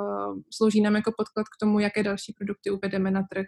[0.56, 3.46] slouží nám jako podklad k tomu, jaké další produkty uvedeme na trh.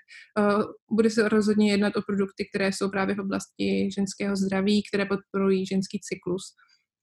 [0.91, 5.67] Bude se rozhodně jednat o produkty, které jsou právě v oblasti ženského zdraví, které podporují
[5.67, 6.43] ženský cyklus.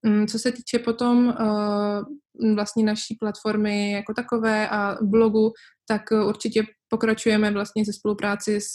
[0.05, 5.51] Mm, co se týče potom uh, vlastně naší platformy jako takové a blogu,
[5.87, 8.73] tak určitě pokračujeme vlastně ze spolupráci s,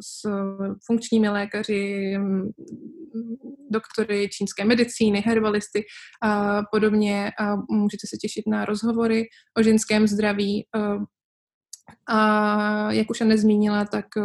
[0.00, 0.28] s
[0.86, 2.42] funkčními lékaři, mm,
[3.70, 5.84] doktory čínské medicíny, herbalisty
[6.22, 9.24] a podobně a můžete se těšit na rozhovory
[9.58, 10.66] o ženském zdraví.
[12.08, 14.22] A jak už Anne zmínila, tak eh,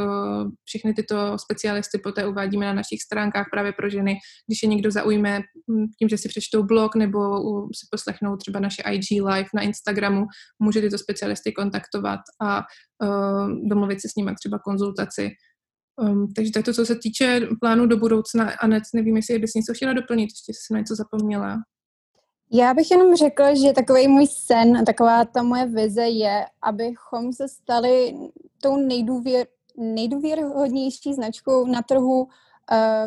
[0.63, 4.17] všechny tyto specialisty poté uvádíme na našich stránkách právě pro ženy.
[4.47, 7.19] Když je někdo zaujme hm, tím, že si přečtou blog nebo
[7.65, 10.25] si poslechnou třeba naše IG live na Instagramu,
[10.59, 12.63] může tyto specialisty kontaktovat a
[13.03, 15.29] uh, domluvit se s nimi třeba konzultaci.
[16.01, 19.93] Um, takže to, co se týče plánu do budoucna, Anet, nevím, jestli bys něco chtěla
[19.93, 21.57] doplnit, ještě jsi na něco zapomněla.
[22.51, 27.33] Já bych jenom řekla, že takový můj sen a taková ta moje vize je, abychom
[27.33, 28.17] se stali
[28.61, 32.27] tou nejdůvěr, nejdůvěrhodnější značkou na trhu uh,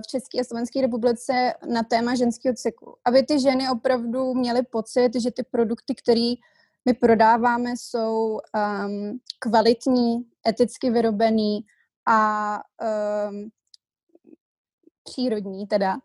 [0.03, 2.95] v České a Slovenské republice na téma ženského cyklu.
[3.05, 6.35] Aby ty ženy opravdu měly pocit, že ty produkty, které
[6.85, 8.39] my prodáváme, jsou
[8.85, 11.61] um, kvalitní, eticky vyrobený
[12.07, 12.61] a
[13.31, 13.51] um,
[15.05, 15.97] přírodní teda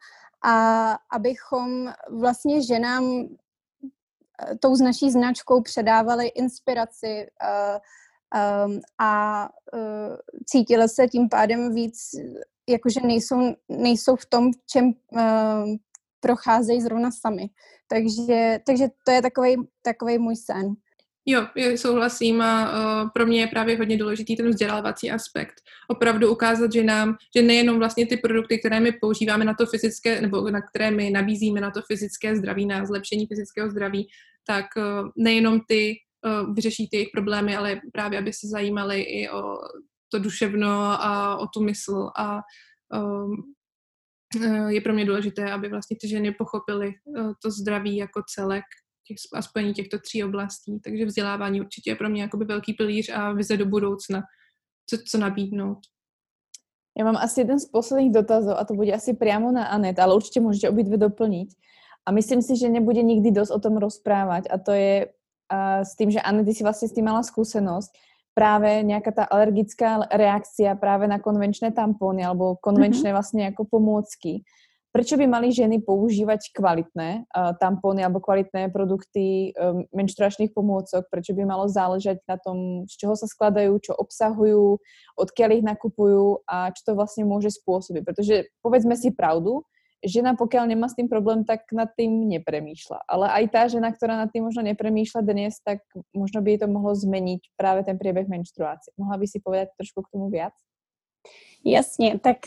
[0.47, 7.77] a abychom vlastně ženám eh, tou z naší značkou předávali inspiraci uh,
[8.67, 11.97] um, a uh, cítili se tím pádem víc,
[12.69, 15.21] jakože nejsou, nejsou v tom, v čem uh,
[16.19, 17.49] procházejí zrovna sami.
[17.87, 19.21] Takže, takže to je
[19.81, 20.75] takový můj sen.
[21.29, 22.71] Jo, souhlasím a
[23.03, 25.53] uh, pro mě je právě hodně důležitý ten vzdělávací aspekt.
[25.87, 30.21] Opravdu ukázat, že nám, že nejenom vlastně ty produkty, které my používáme na to fyzické,
[30.21, 34.07] nebo na které my nabízíme na to fyzické zdraví, na zlepšení fyzického zdraví,
[34.47, 39.29] tak uh, nejenom ty uh, vyřeší ty jejich problémy, ale právě, aby se zajímali i
[39.29, 39.57] o
[40.11, 40.69] to duševno
[41.03, 42.39] a o tu mysl a
[42.93, 43.35] um,
[44.67, 46.93] je pro mě důležité, aby vlastně ty ženy pochopily
[47.43, 48.63] to zdraví jako celek
[49.07, 50.79] těch, a spojení těchto tří oblastí.
[50.79, 54.21] Takže vzdělávání určitě je pro mě jakoby velký pilíř a vize do budoucna,
[54.89, 55.77] co, co nabídnout.
[56.97, 60.15] Já mám asi jeden z posledních dotazů a to bude asi priamo na Anet, ale
[60.15, 61.49] určitě můžete obidve doplnit.
[62.05, 65.95] A myslím si, že nebude nikdy dost o tom rozprávať a to je uh, s
[65.95, 67.91] tým, že Anet, ty si vlastně s tím mala skúsenosť,
[68.37, 73.17] práve nejaká tá alergická reakcia práve na konvenčné tampóny alebo konvenčné mm-hmm.
[73.17, 74.45] vlastne ako pomôcky.
[74.97, 81.05] Prečo by mali ženy používať kvalitné uh, tampóny alebo kvalitné produkty um, menštruačných pomôcok?
[81.13, 84.81] Prečo by malo záležať na tom, z čoho sa skladajú, čo obsahujú,
[85.21, 88.01] odkiaľ ich nakupujú a čo to vlastne môže spôsobiť?
[88.01, 89.61] Pretože povedzme si pravdu,
[90.01, 93.05] žena, pokiaľ nemá s tým problém, tak nad tým nepremýšľa.
[93.05, 96.97] Ale aj tá žena, ktorá nad tým možno nepremýšľa dnes, tak možno by to mohlo
[96.97, 98.97] zmeniť práve ten priebeh menštruácie.
[98.97, 100.57] Mohla by si povedať trošku k tomu viac?
[101.65, 102.37] Jasně, tak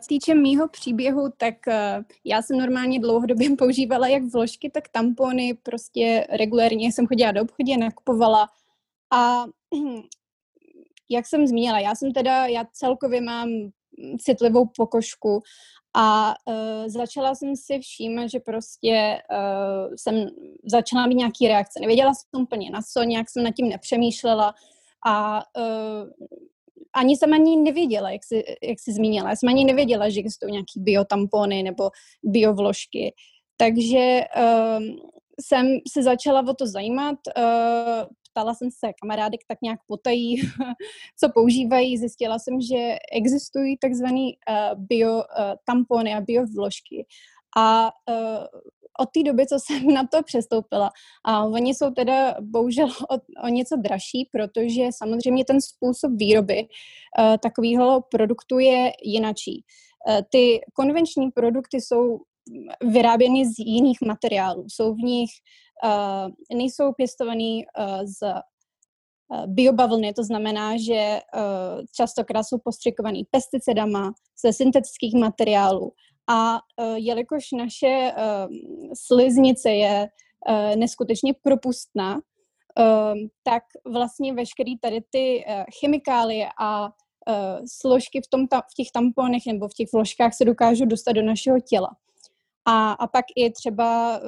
[0.00, 5.54] co týče mýho příběhu, tak eh, já jsem normálně dlouhodobě používala jak vložky, tak tampony,
[5.62, 8.48] prostě regulérně jsem chodila do obchodě, nakupovala.
[9.12, 9.44] A
[11.10, 13.48] jak jsem zmínila, já jsem teda, já celkově mám
[14.18, 15.42] citlivou pokožku.
[15.94, 20.28] A uh, začala jsem si všímat, že prostě uh, jsem
[20.64, 21.80] začala mít nějaký reakce.
[21.80, 24.54] Nevěděla jsem úplně na co, nějak jsem nad tím nepřemýšlela.
[25.06, 26.28] A uh,
[26.98, 29.30] ani jsem ani nevěděla, jak jsi, jak jsi zmínila.
[29.30, 31.90] Já jsem ani nevěděla, že existují nějaký biotampony nebo
[32.22, 33.14] biovložky.
[33.56, 34.82] Takže uh,
[35.40, 37.18] jsem se začala o to zajímat.
[37.36, 40.36] Uh, ptala jsem se kamarádek tak nějak potají,
[41.20, 41.98] co používají.
[41.98, 45.22] Zjistila jsem, že existují takzvané uh, bio uh,
[45.64, 47.06] tampony a bio vložky.
[47.56, 48.46] A uh,
[49.00, 50.90] od té doby, co jsem na to přestoupila.
[51.24, 56.68] A oni jsou teda bohužel o, o něco dražší, protože samozřejmě ten způsob výroby
[57.18, 59.64] uh, takového produktu je jinačí.
[60.08, 62.20] Uh, ty konvenční produkty jsou
[62.82, 64.64] vyráběny z jiných materiálů.
[64.68, 65.30] Jsou v nich
[65.84, 68.34] uh, nejsou pěstovaný uh, z
[69.46, 71.20] biobavlny, to znamená, že
[71.96, 74.12] častokrát jsou postřikovaný pesticidama
[74.44, 75.92] ze syntetických materiálů.
[76.28, 78.54] A uh, jelikož naše uh,
[78.94, 80.08] sliznice je
[80.48, 82.20] uh, neskutečně propustná,
[83.42, 83.62] tak
[83.92, 85.44] vlastně veškerý tady ty
[85.80, 86.90] chemikálie a
[87.66, 91.60] složky v, tom v těch tamponech nebo v těch vložkách se dokážou dostat do našeho
[91.60, 91.96] těla.
[92.64, 94.20] A, a pak i třeba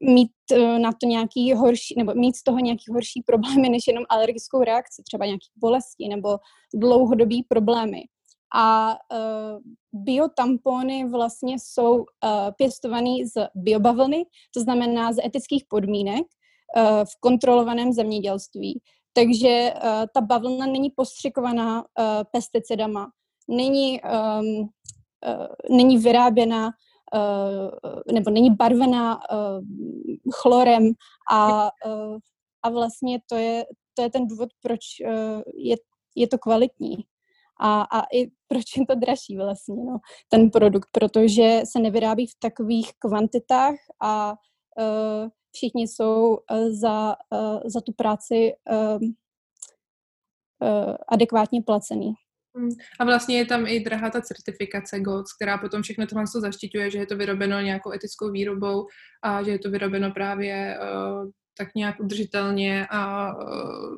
[0.00, 0.32] mít
[0.78, 5.02] na to nějaký horší, nebo mít z toho nějaký horší problémy, než jenom alergickou reakci,
[5.02, 6.38] třeba nějaký bolesti nebo
[6.74, 8.02] dlouhodobý problémy.
[8.58, 9.60] A uh,
[9.92, 12.04] biotampony vlastně jsou uh,
[12.56, 16.26] pěstovaný z biobavlny, to znamená z etických podmínek
[16.76, 18.80] uh, v kontrolovaném zemědělství.
[19.12, 19.80] Takže uh,
[20.14, 23.10] ta bavlna není postřikovaná uh, pesticidama,
[23.48, 26.70] není, um, uh, není vyráběna
[27.14, 29.60] Eh, nebo není barvená eh,
[30.32, 30.92] chlorem
[31.30, 32.16] a, eh,
[32.62, 34.80] a vlastně to je, to je ten důvod, proč
[35.56, 35.76] je,
[36.16, 36.96] je to kvalitní.
[37.60, 39.98] A, a i proč je to dražší vlastně, no,
[40.28, 47.60] ten produkt, protože se nevyrábí v takových kvantitách a uh, všichni jsou uh, za, uh,
[47.66, 49.02] za tu práci uh,
[50.62, 52.12] uh, adekvátně placený.
[52.56, 52.70] Hmm.
[53.00, 56.90] A vlastně je tam i drahá ta certifikace GOTS, která potom všechno tohle to zaštiťuje,
[56.90, 58.86] že je to vyrobeno nějakou etickou výrobou
[59.22, 63.96] a že je to vyrobeno právě uh, tak nějak udržitelně a uh,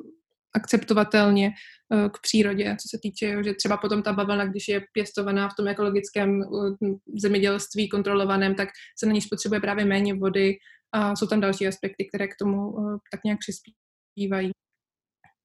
[0.59, 5.49] akceptovatelně uh, k přírodě, co se týče, že třeba potom ta bavlna, když je pěstovaná
[5.49, 6.77] v tom ekologickém uh,
[7.23, 10.57] zemědělství kontrolovaném, tak se na ní spotřebuje právě méně vody
[10.93, 14.53] a jsou tam další aspekty, které k tomu uh, tak nějak přispívají.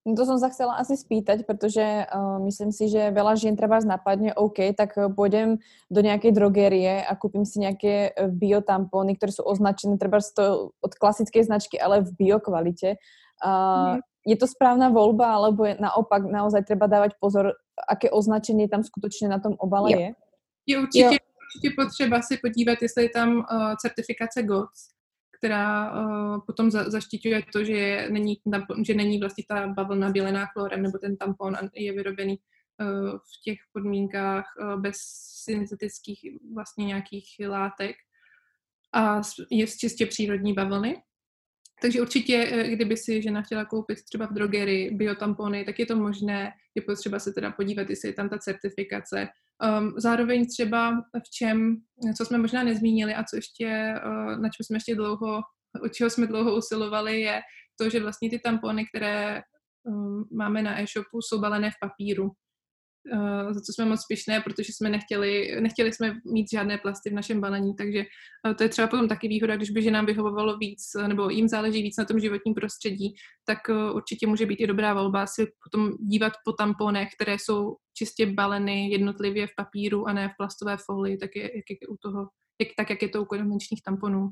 [0.04, 3.80] No to som sa chcela asi spýtať, pretože uh, myslím si, že veľa žien treba
[3.80, 9.32] napadne, OK, tak eh, pôjdem do nejakej drogérie a kúpim si nejaké eh, biotampóny, ktoré
[9.32, 10.20] sú označené treba
[10.84, 13.00] od klasickej značky, ale v biokvalite.
[13.40, 14.13] Uh, mm.
[14.26, 17.60] Je to správna voľba, alebo je naopak naozaj treba dávať pozor,
[17.90, 20.00] aké označení tam skutočne na tom obale jo.
[20.00, 20.10] je?
[20.68, 21.12] Je určitě, jo.
[21.12, 24.90] určitě potřeba si podívat, jestli je tam uh, certifikace GOTS,
[25.38, 28.36] která uh, potom za, zaštiťuje to, že není,
[28.86, 33.60] že není vlastně ta bavlna bělená chlorem nebo ten tampon je vyrobený uh, v těch
[33.74, 34.98] podmínkách uh, bez
[35.44, 36.20] syntetických
[36.54, 37.96] vlastně nějakých látek
[38.94, 39.22] a
[39.52, 41.02] je z čistě přírodní bavlny.
[41.84, 46.52] Takže určitě, kdyby si žena chtěla koupit třeba v drogerii biotampony, tak je to možné,
[46.76, 49.28] je potřeba se teda podívat, jestli je tam ta certifikace,
[49.64, 50.92] Um, zároveň třeba
[51.26, 51.78] v čem,
[52.18, 55.42] co jsme možná nezmínili a co ještě, uh, na čem jsme ještě dlouho
[55.82, 57.42] o čeho jsme dlouho usilovali, je
[57.82, 59.42] to, že vlastně ty tampony, které
[59.84, 62.32] um, máme na e-shopu, jsou balené v papíru.
[63.12, 67.14] Uh, za co jsme moc spíšné, protože jsme nechtěli, nechtěli jsme mít žádné plasty v
[67.14, 68.04] našem balení, takže
[68.48, 71.48] uh, to je třeba potom taky výhoda, když by že nám vyhovovalo víc, nebo jim
[71.48, 73.58] záleží víc na tom životním prostředí, tak
[73.94, 78.90] určitě může být i dobrá volba si potom dívat po tamponech, které jsou čistě baleny
[78.90, 82.28] jednotlivě v papíru a ne v plastové folii, tak, je, jak je u toho,
[82.60, 84.30] jak, tak jak je to u konvenčních tamponů.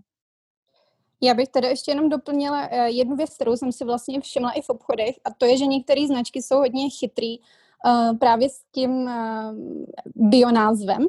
[1.23, 4.61] Já bych tedy ještě jenom doplnila eh, jednu věc, kterou jsem si vlastně všimla i
[4.61, 7.37] v obchodech, a to je, že některé značky jsou hodně chytrý
[8.19, 9.11] právě s tím uh,
[10.15, 11.07] bionázvem,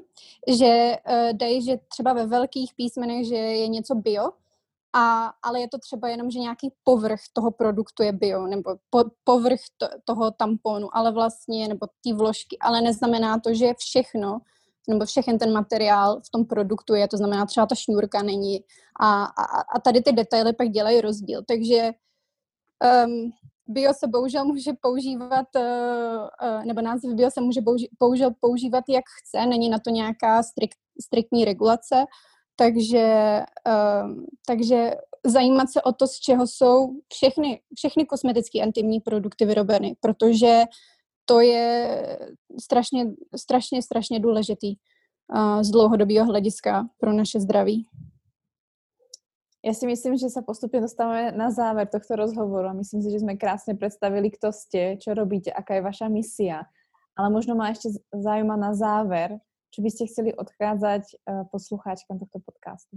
[0.48, 4.30] že uh, dají, že třeba ve velkých písmenech, že je něco bio,
[4.92, 9.04] a, ale je to třeba jenom, že nějaký povrch toho produktu je bio, nebo po,
[9.24, 14.40] povrch to, toho tamponu, ale vlastně, nebo ty vložky, ale neznamená to, že všechno
[14.88, 18.64] nebo všechen ten materiál v tom produktu je, to znamená třeba ta šňůrka není
[19.00, 19.44] a, a,
[19.76, 21.90] a tady ty detaily pak dělají rozdíl, takže
[23.06, 23.30] um,
[23.68, 27.60] bio se bohužel může používat, uh, uh, nebo název bio se může
[28.00, 32.04] bohužel používat jak chce, není na to nějaká strikt, striktní regulace,
[32.56, 33.40] takže,
[34.04, 34.90] um, takže
[35.26, 40.62] zajímat se o to, z čeho jsou všechny, všechny kosmetické intimní produkty vyrobeny, protože
[41.24, 42.18] to je
[42.60, 43.06] strašně,
[43.36, 44.74] strašně, strašně důležitý
[45.60, 47.86] z dlouhodobého hlediska pro naše zdraví.
[49.64, 53.18] Já si myslím, že se postupně dostáváme na záver tohto rozhovoru a myslím si, že
[53.18, 56.62] jsme krásně představili, kto jste, čo robíte, aká je vaša misia.
[57.16, 59.38] Ale možno má ještě zájma na záver,
[59.70, 62.96] čo byste chceli odkázať uh, poslucháčkám tohto podcastu.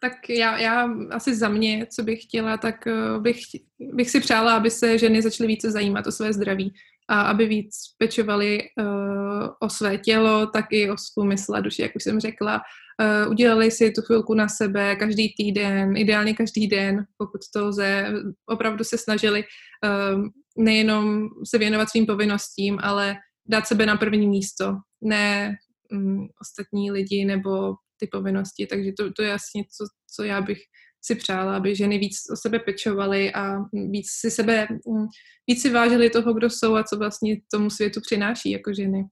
[0.00, 3.40] Tak já, já asi za mě, co bych chtěla, tak uh, bych,
[3.78, 6.74] bych si přála, aby se ženy začaly více zajímat o své zdraví
[7.08, 11.82] a aby víc pečovali uh, o své tělo, tak i o svou mysl a duši,
[11.82, 12.60] jak už jsem řekla.
[13.00, 18.06] Uh, udělali si tu chvilku na sebe každý týden, ideálně každý den, pokud to lze.
[18.46, 23.16] Opravdu se snažili uh, nejenom se věnovat svým povinnostím, ale
[23.48, 25.56] dát sebe na první místo, ne
[25.92, 28.66] um, ostatní lidi nebo ty povinnosti.
[28.66, 29.84] Takže to, to je asi něco,
[30.16, 30.58] co já bych
[31.04, 35.06] si přála, aby ženy víc o sebe pečovaly a víc si sebe, mm,
[35.46, 39.04] víc si vážili toho, kdo jsou a co vlastně tomu světu přináší jako ženy.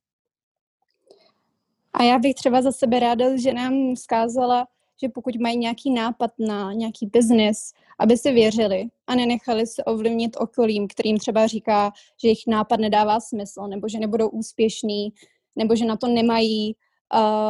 [1.95, 4.67] A já bych třeba za sebe ráda že nám zkázala,
[5.03, 10.37] že pokud mají nějaký nápad na nějaký biznis, aby si věřili a nenechali se ovlivnit
[10.41, 15.13] okolím, kterým třeba říká, že jejich nápad nedává smysl, nebo že nebudou úspěšní,
[15.57, 16.77] nebo že na to nemají.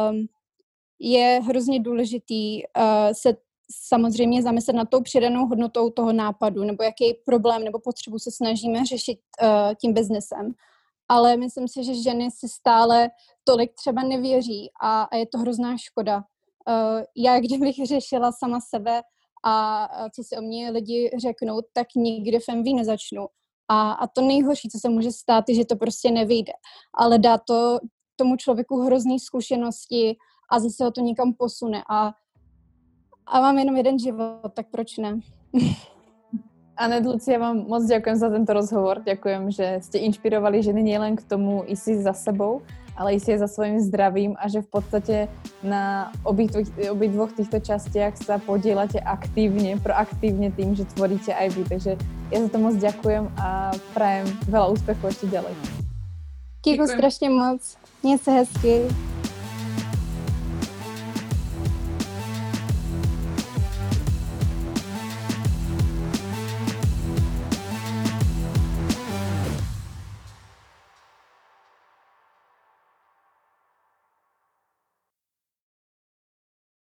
[0.09, 0.27] Um,
[0.99, 3.37] je hrozně důležitý uh, se
[3.71, 8.85] samozřejmě zamyslet nad tou přidanou hodnotou toho nápadu, nebo jaký problém nebo potřebu se snažíme
[8.85, 10.53] řešit uh, tím biznesem.
[11.09, 13.09] Ale myslím si, že ženy si stále
[13.43, 16.23] tolik třeba nevěří a, a je to hrozná škoda.
[16.67, 19.01] Uh, já, kdybych řešila sama sebe
[19.45, 23.27] a, a co si o mě lidi řeknou, tak nikdy v MV nezačnu.
[23.67, 26.53] A, a to nejhorší, co se může stát, je, že to prostě nevyjde.
[26.93, 27.79] Ale dá to
[28.15, 30.15] tomu člověku hrozný zkušenosti
[30.51, 31.83] a zase ho to někam posune.
[31.89, 32.13] A
[33.25, 35.19] a mám jenom jeden život, tak proč ne?
[36.77, 39.01] Anet, Lucia, vám moc děkuji za tento rozhovor.
[39.05, 42.61] Děkuji, že jste inšpirovali ženy nejen k tomu i si za sebou,
[42.97, 45.27] ale i si za svým zdravím a že v podstatě
[45.63, 46.51] na obých,
[46.91, 51.63] obých dvoch těchto částiach se podílete aktivně, proaktivně tím, že tvoríte aj vy.
[51.63, 51.97] Takže
[52.31, 55.53] já za to moc děkuji a prajem veľa úspěchů ještě ďalej.
[56.65, 57.77] Děkuji strašně moc.
[58.03, 59.12] Měj se hezky.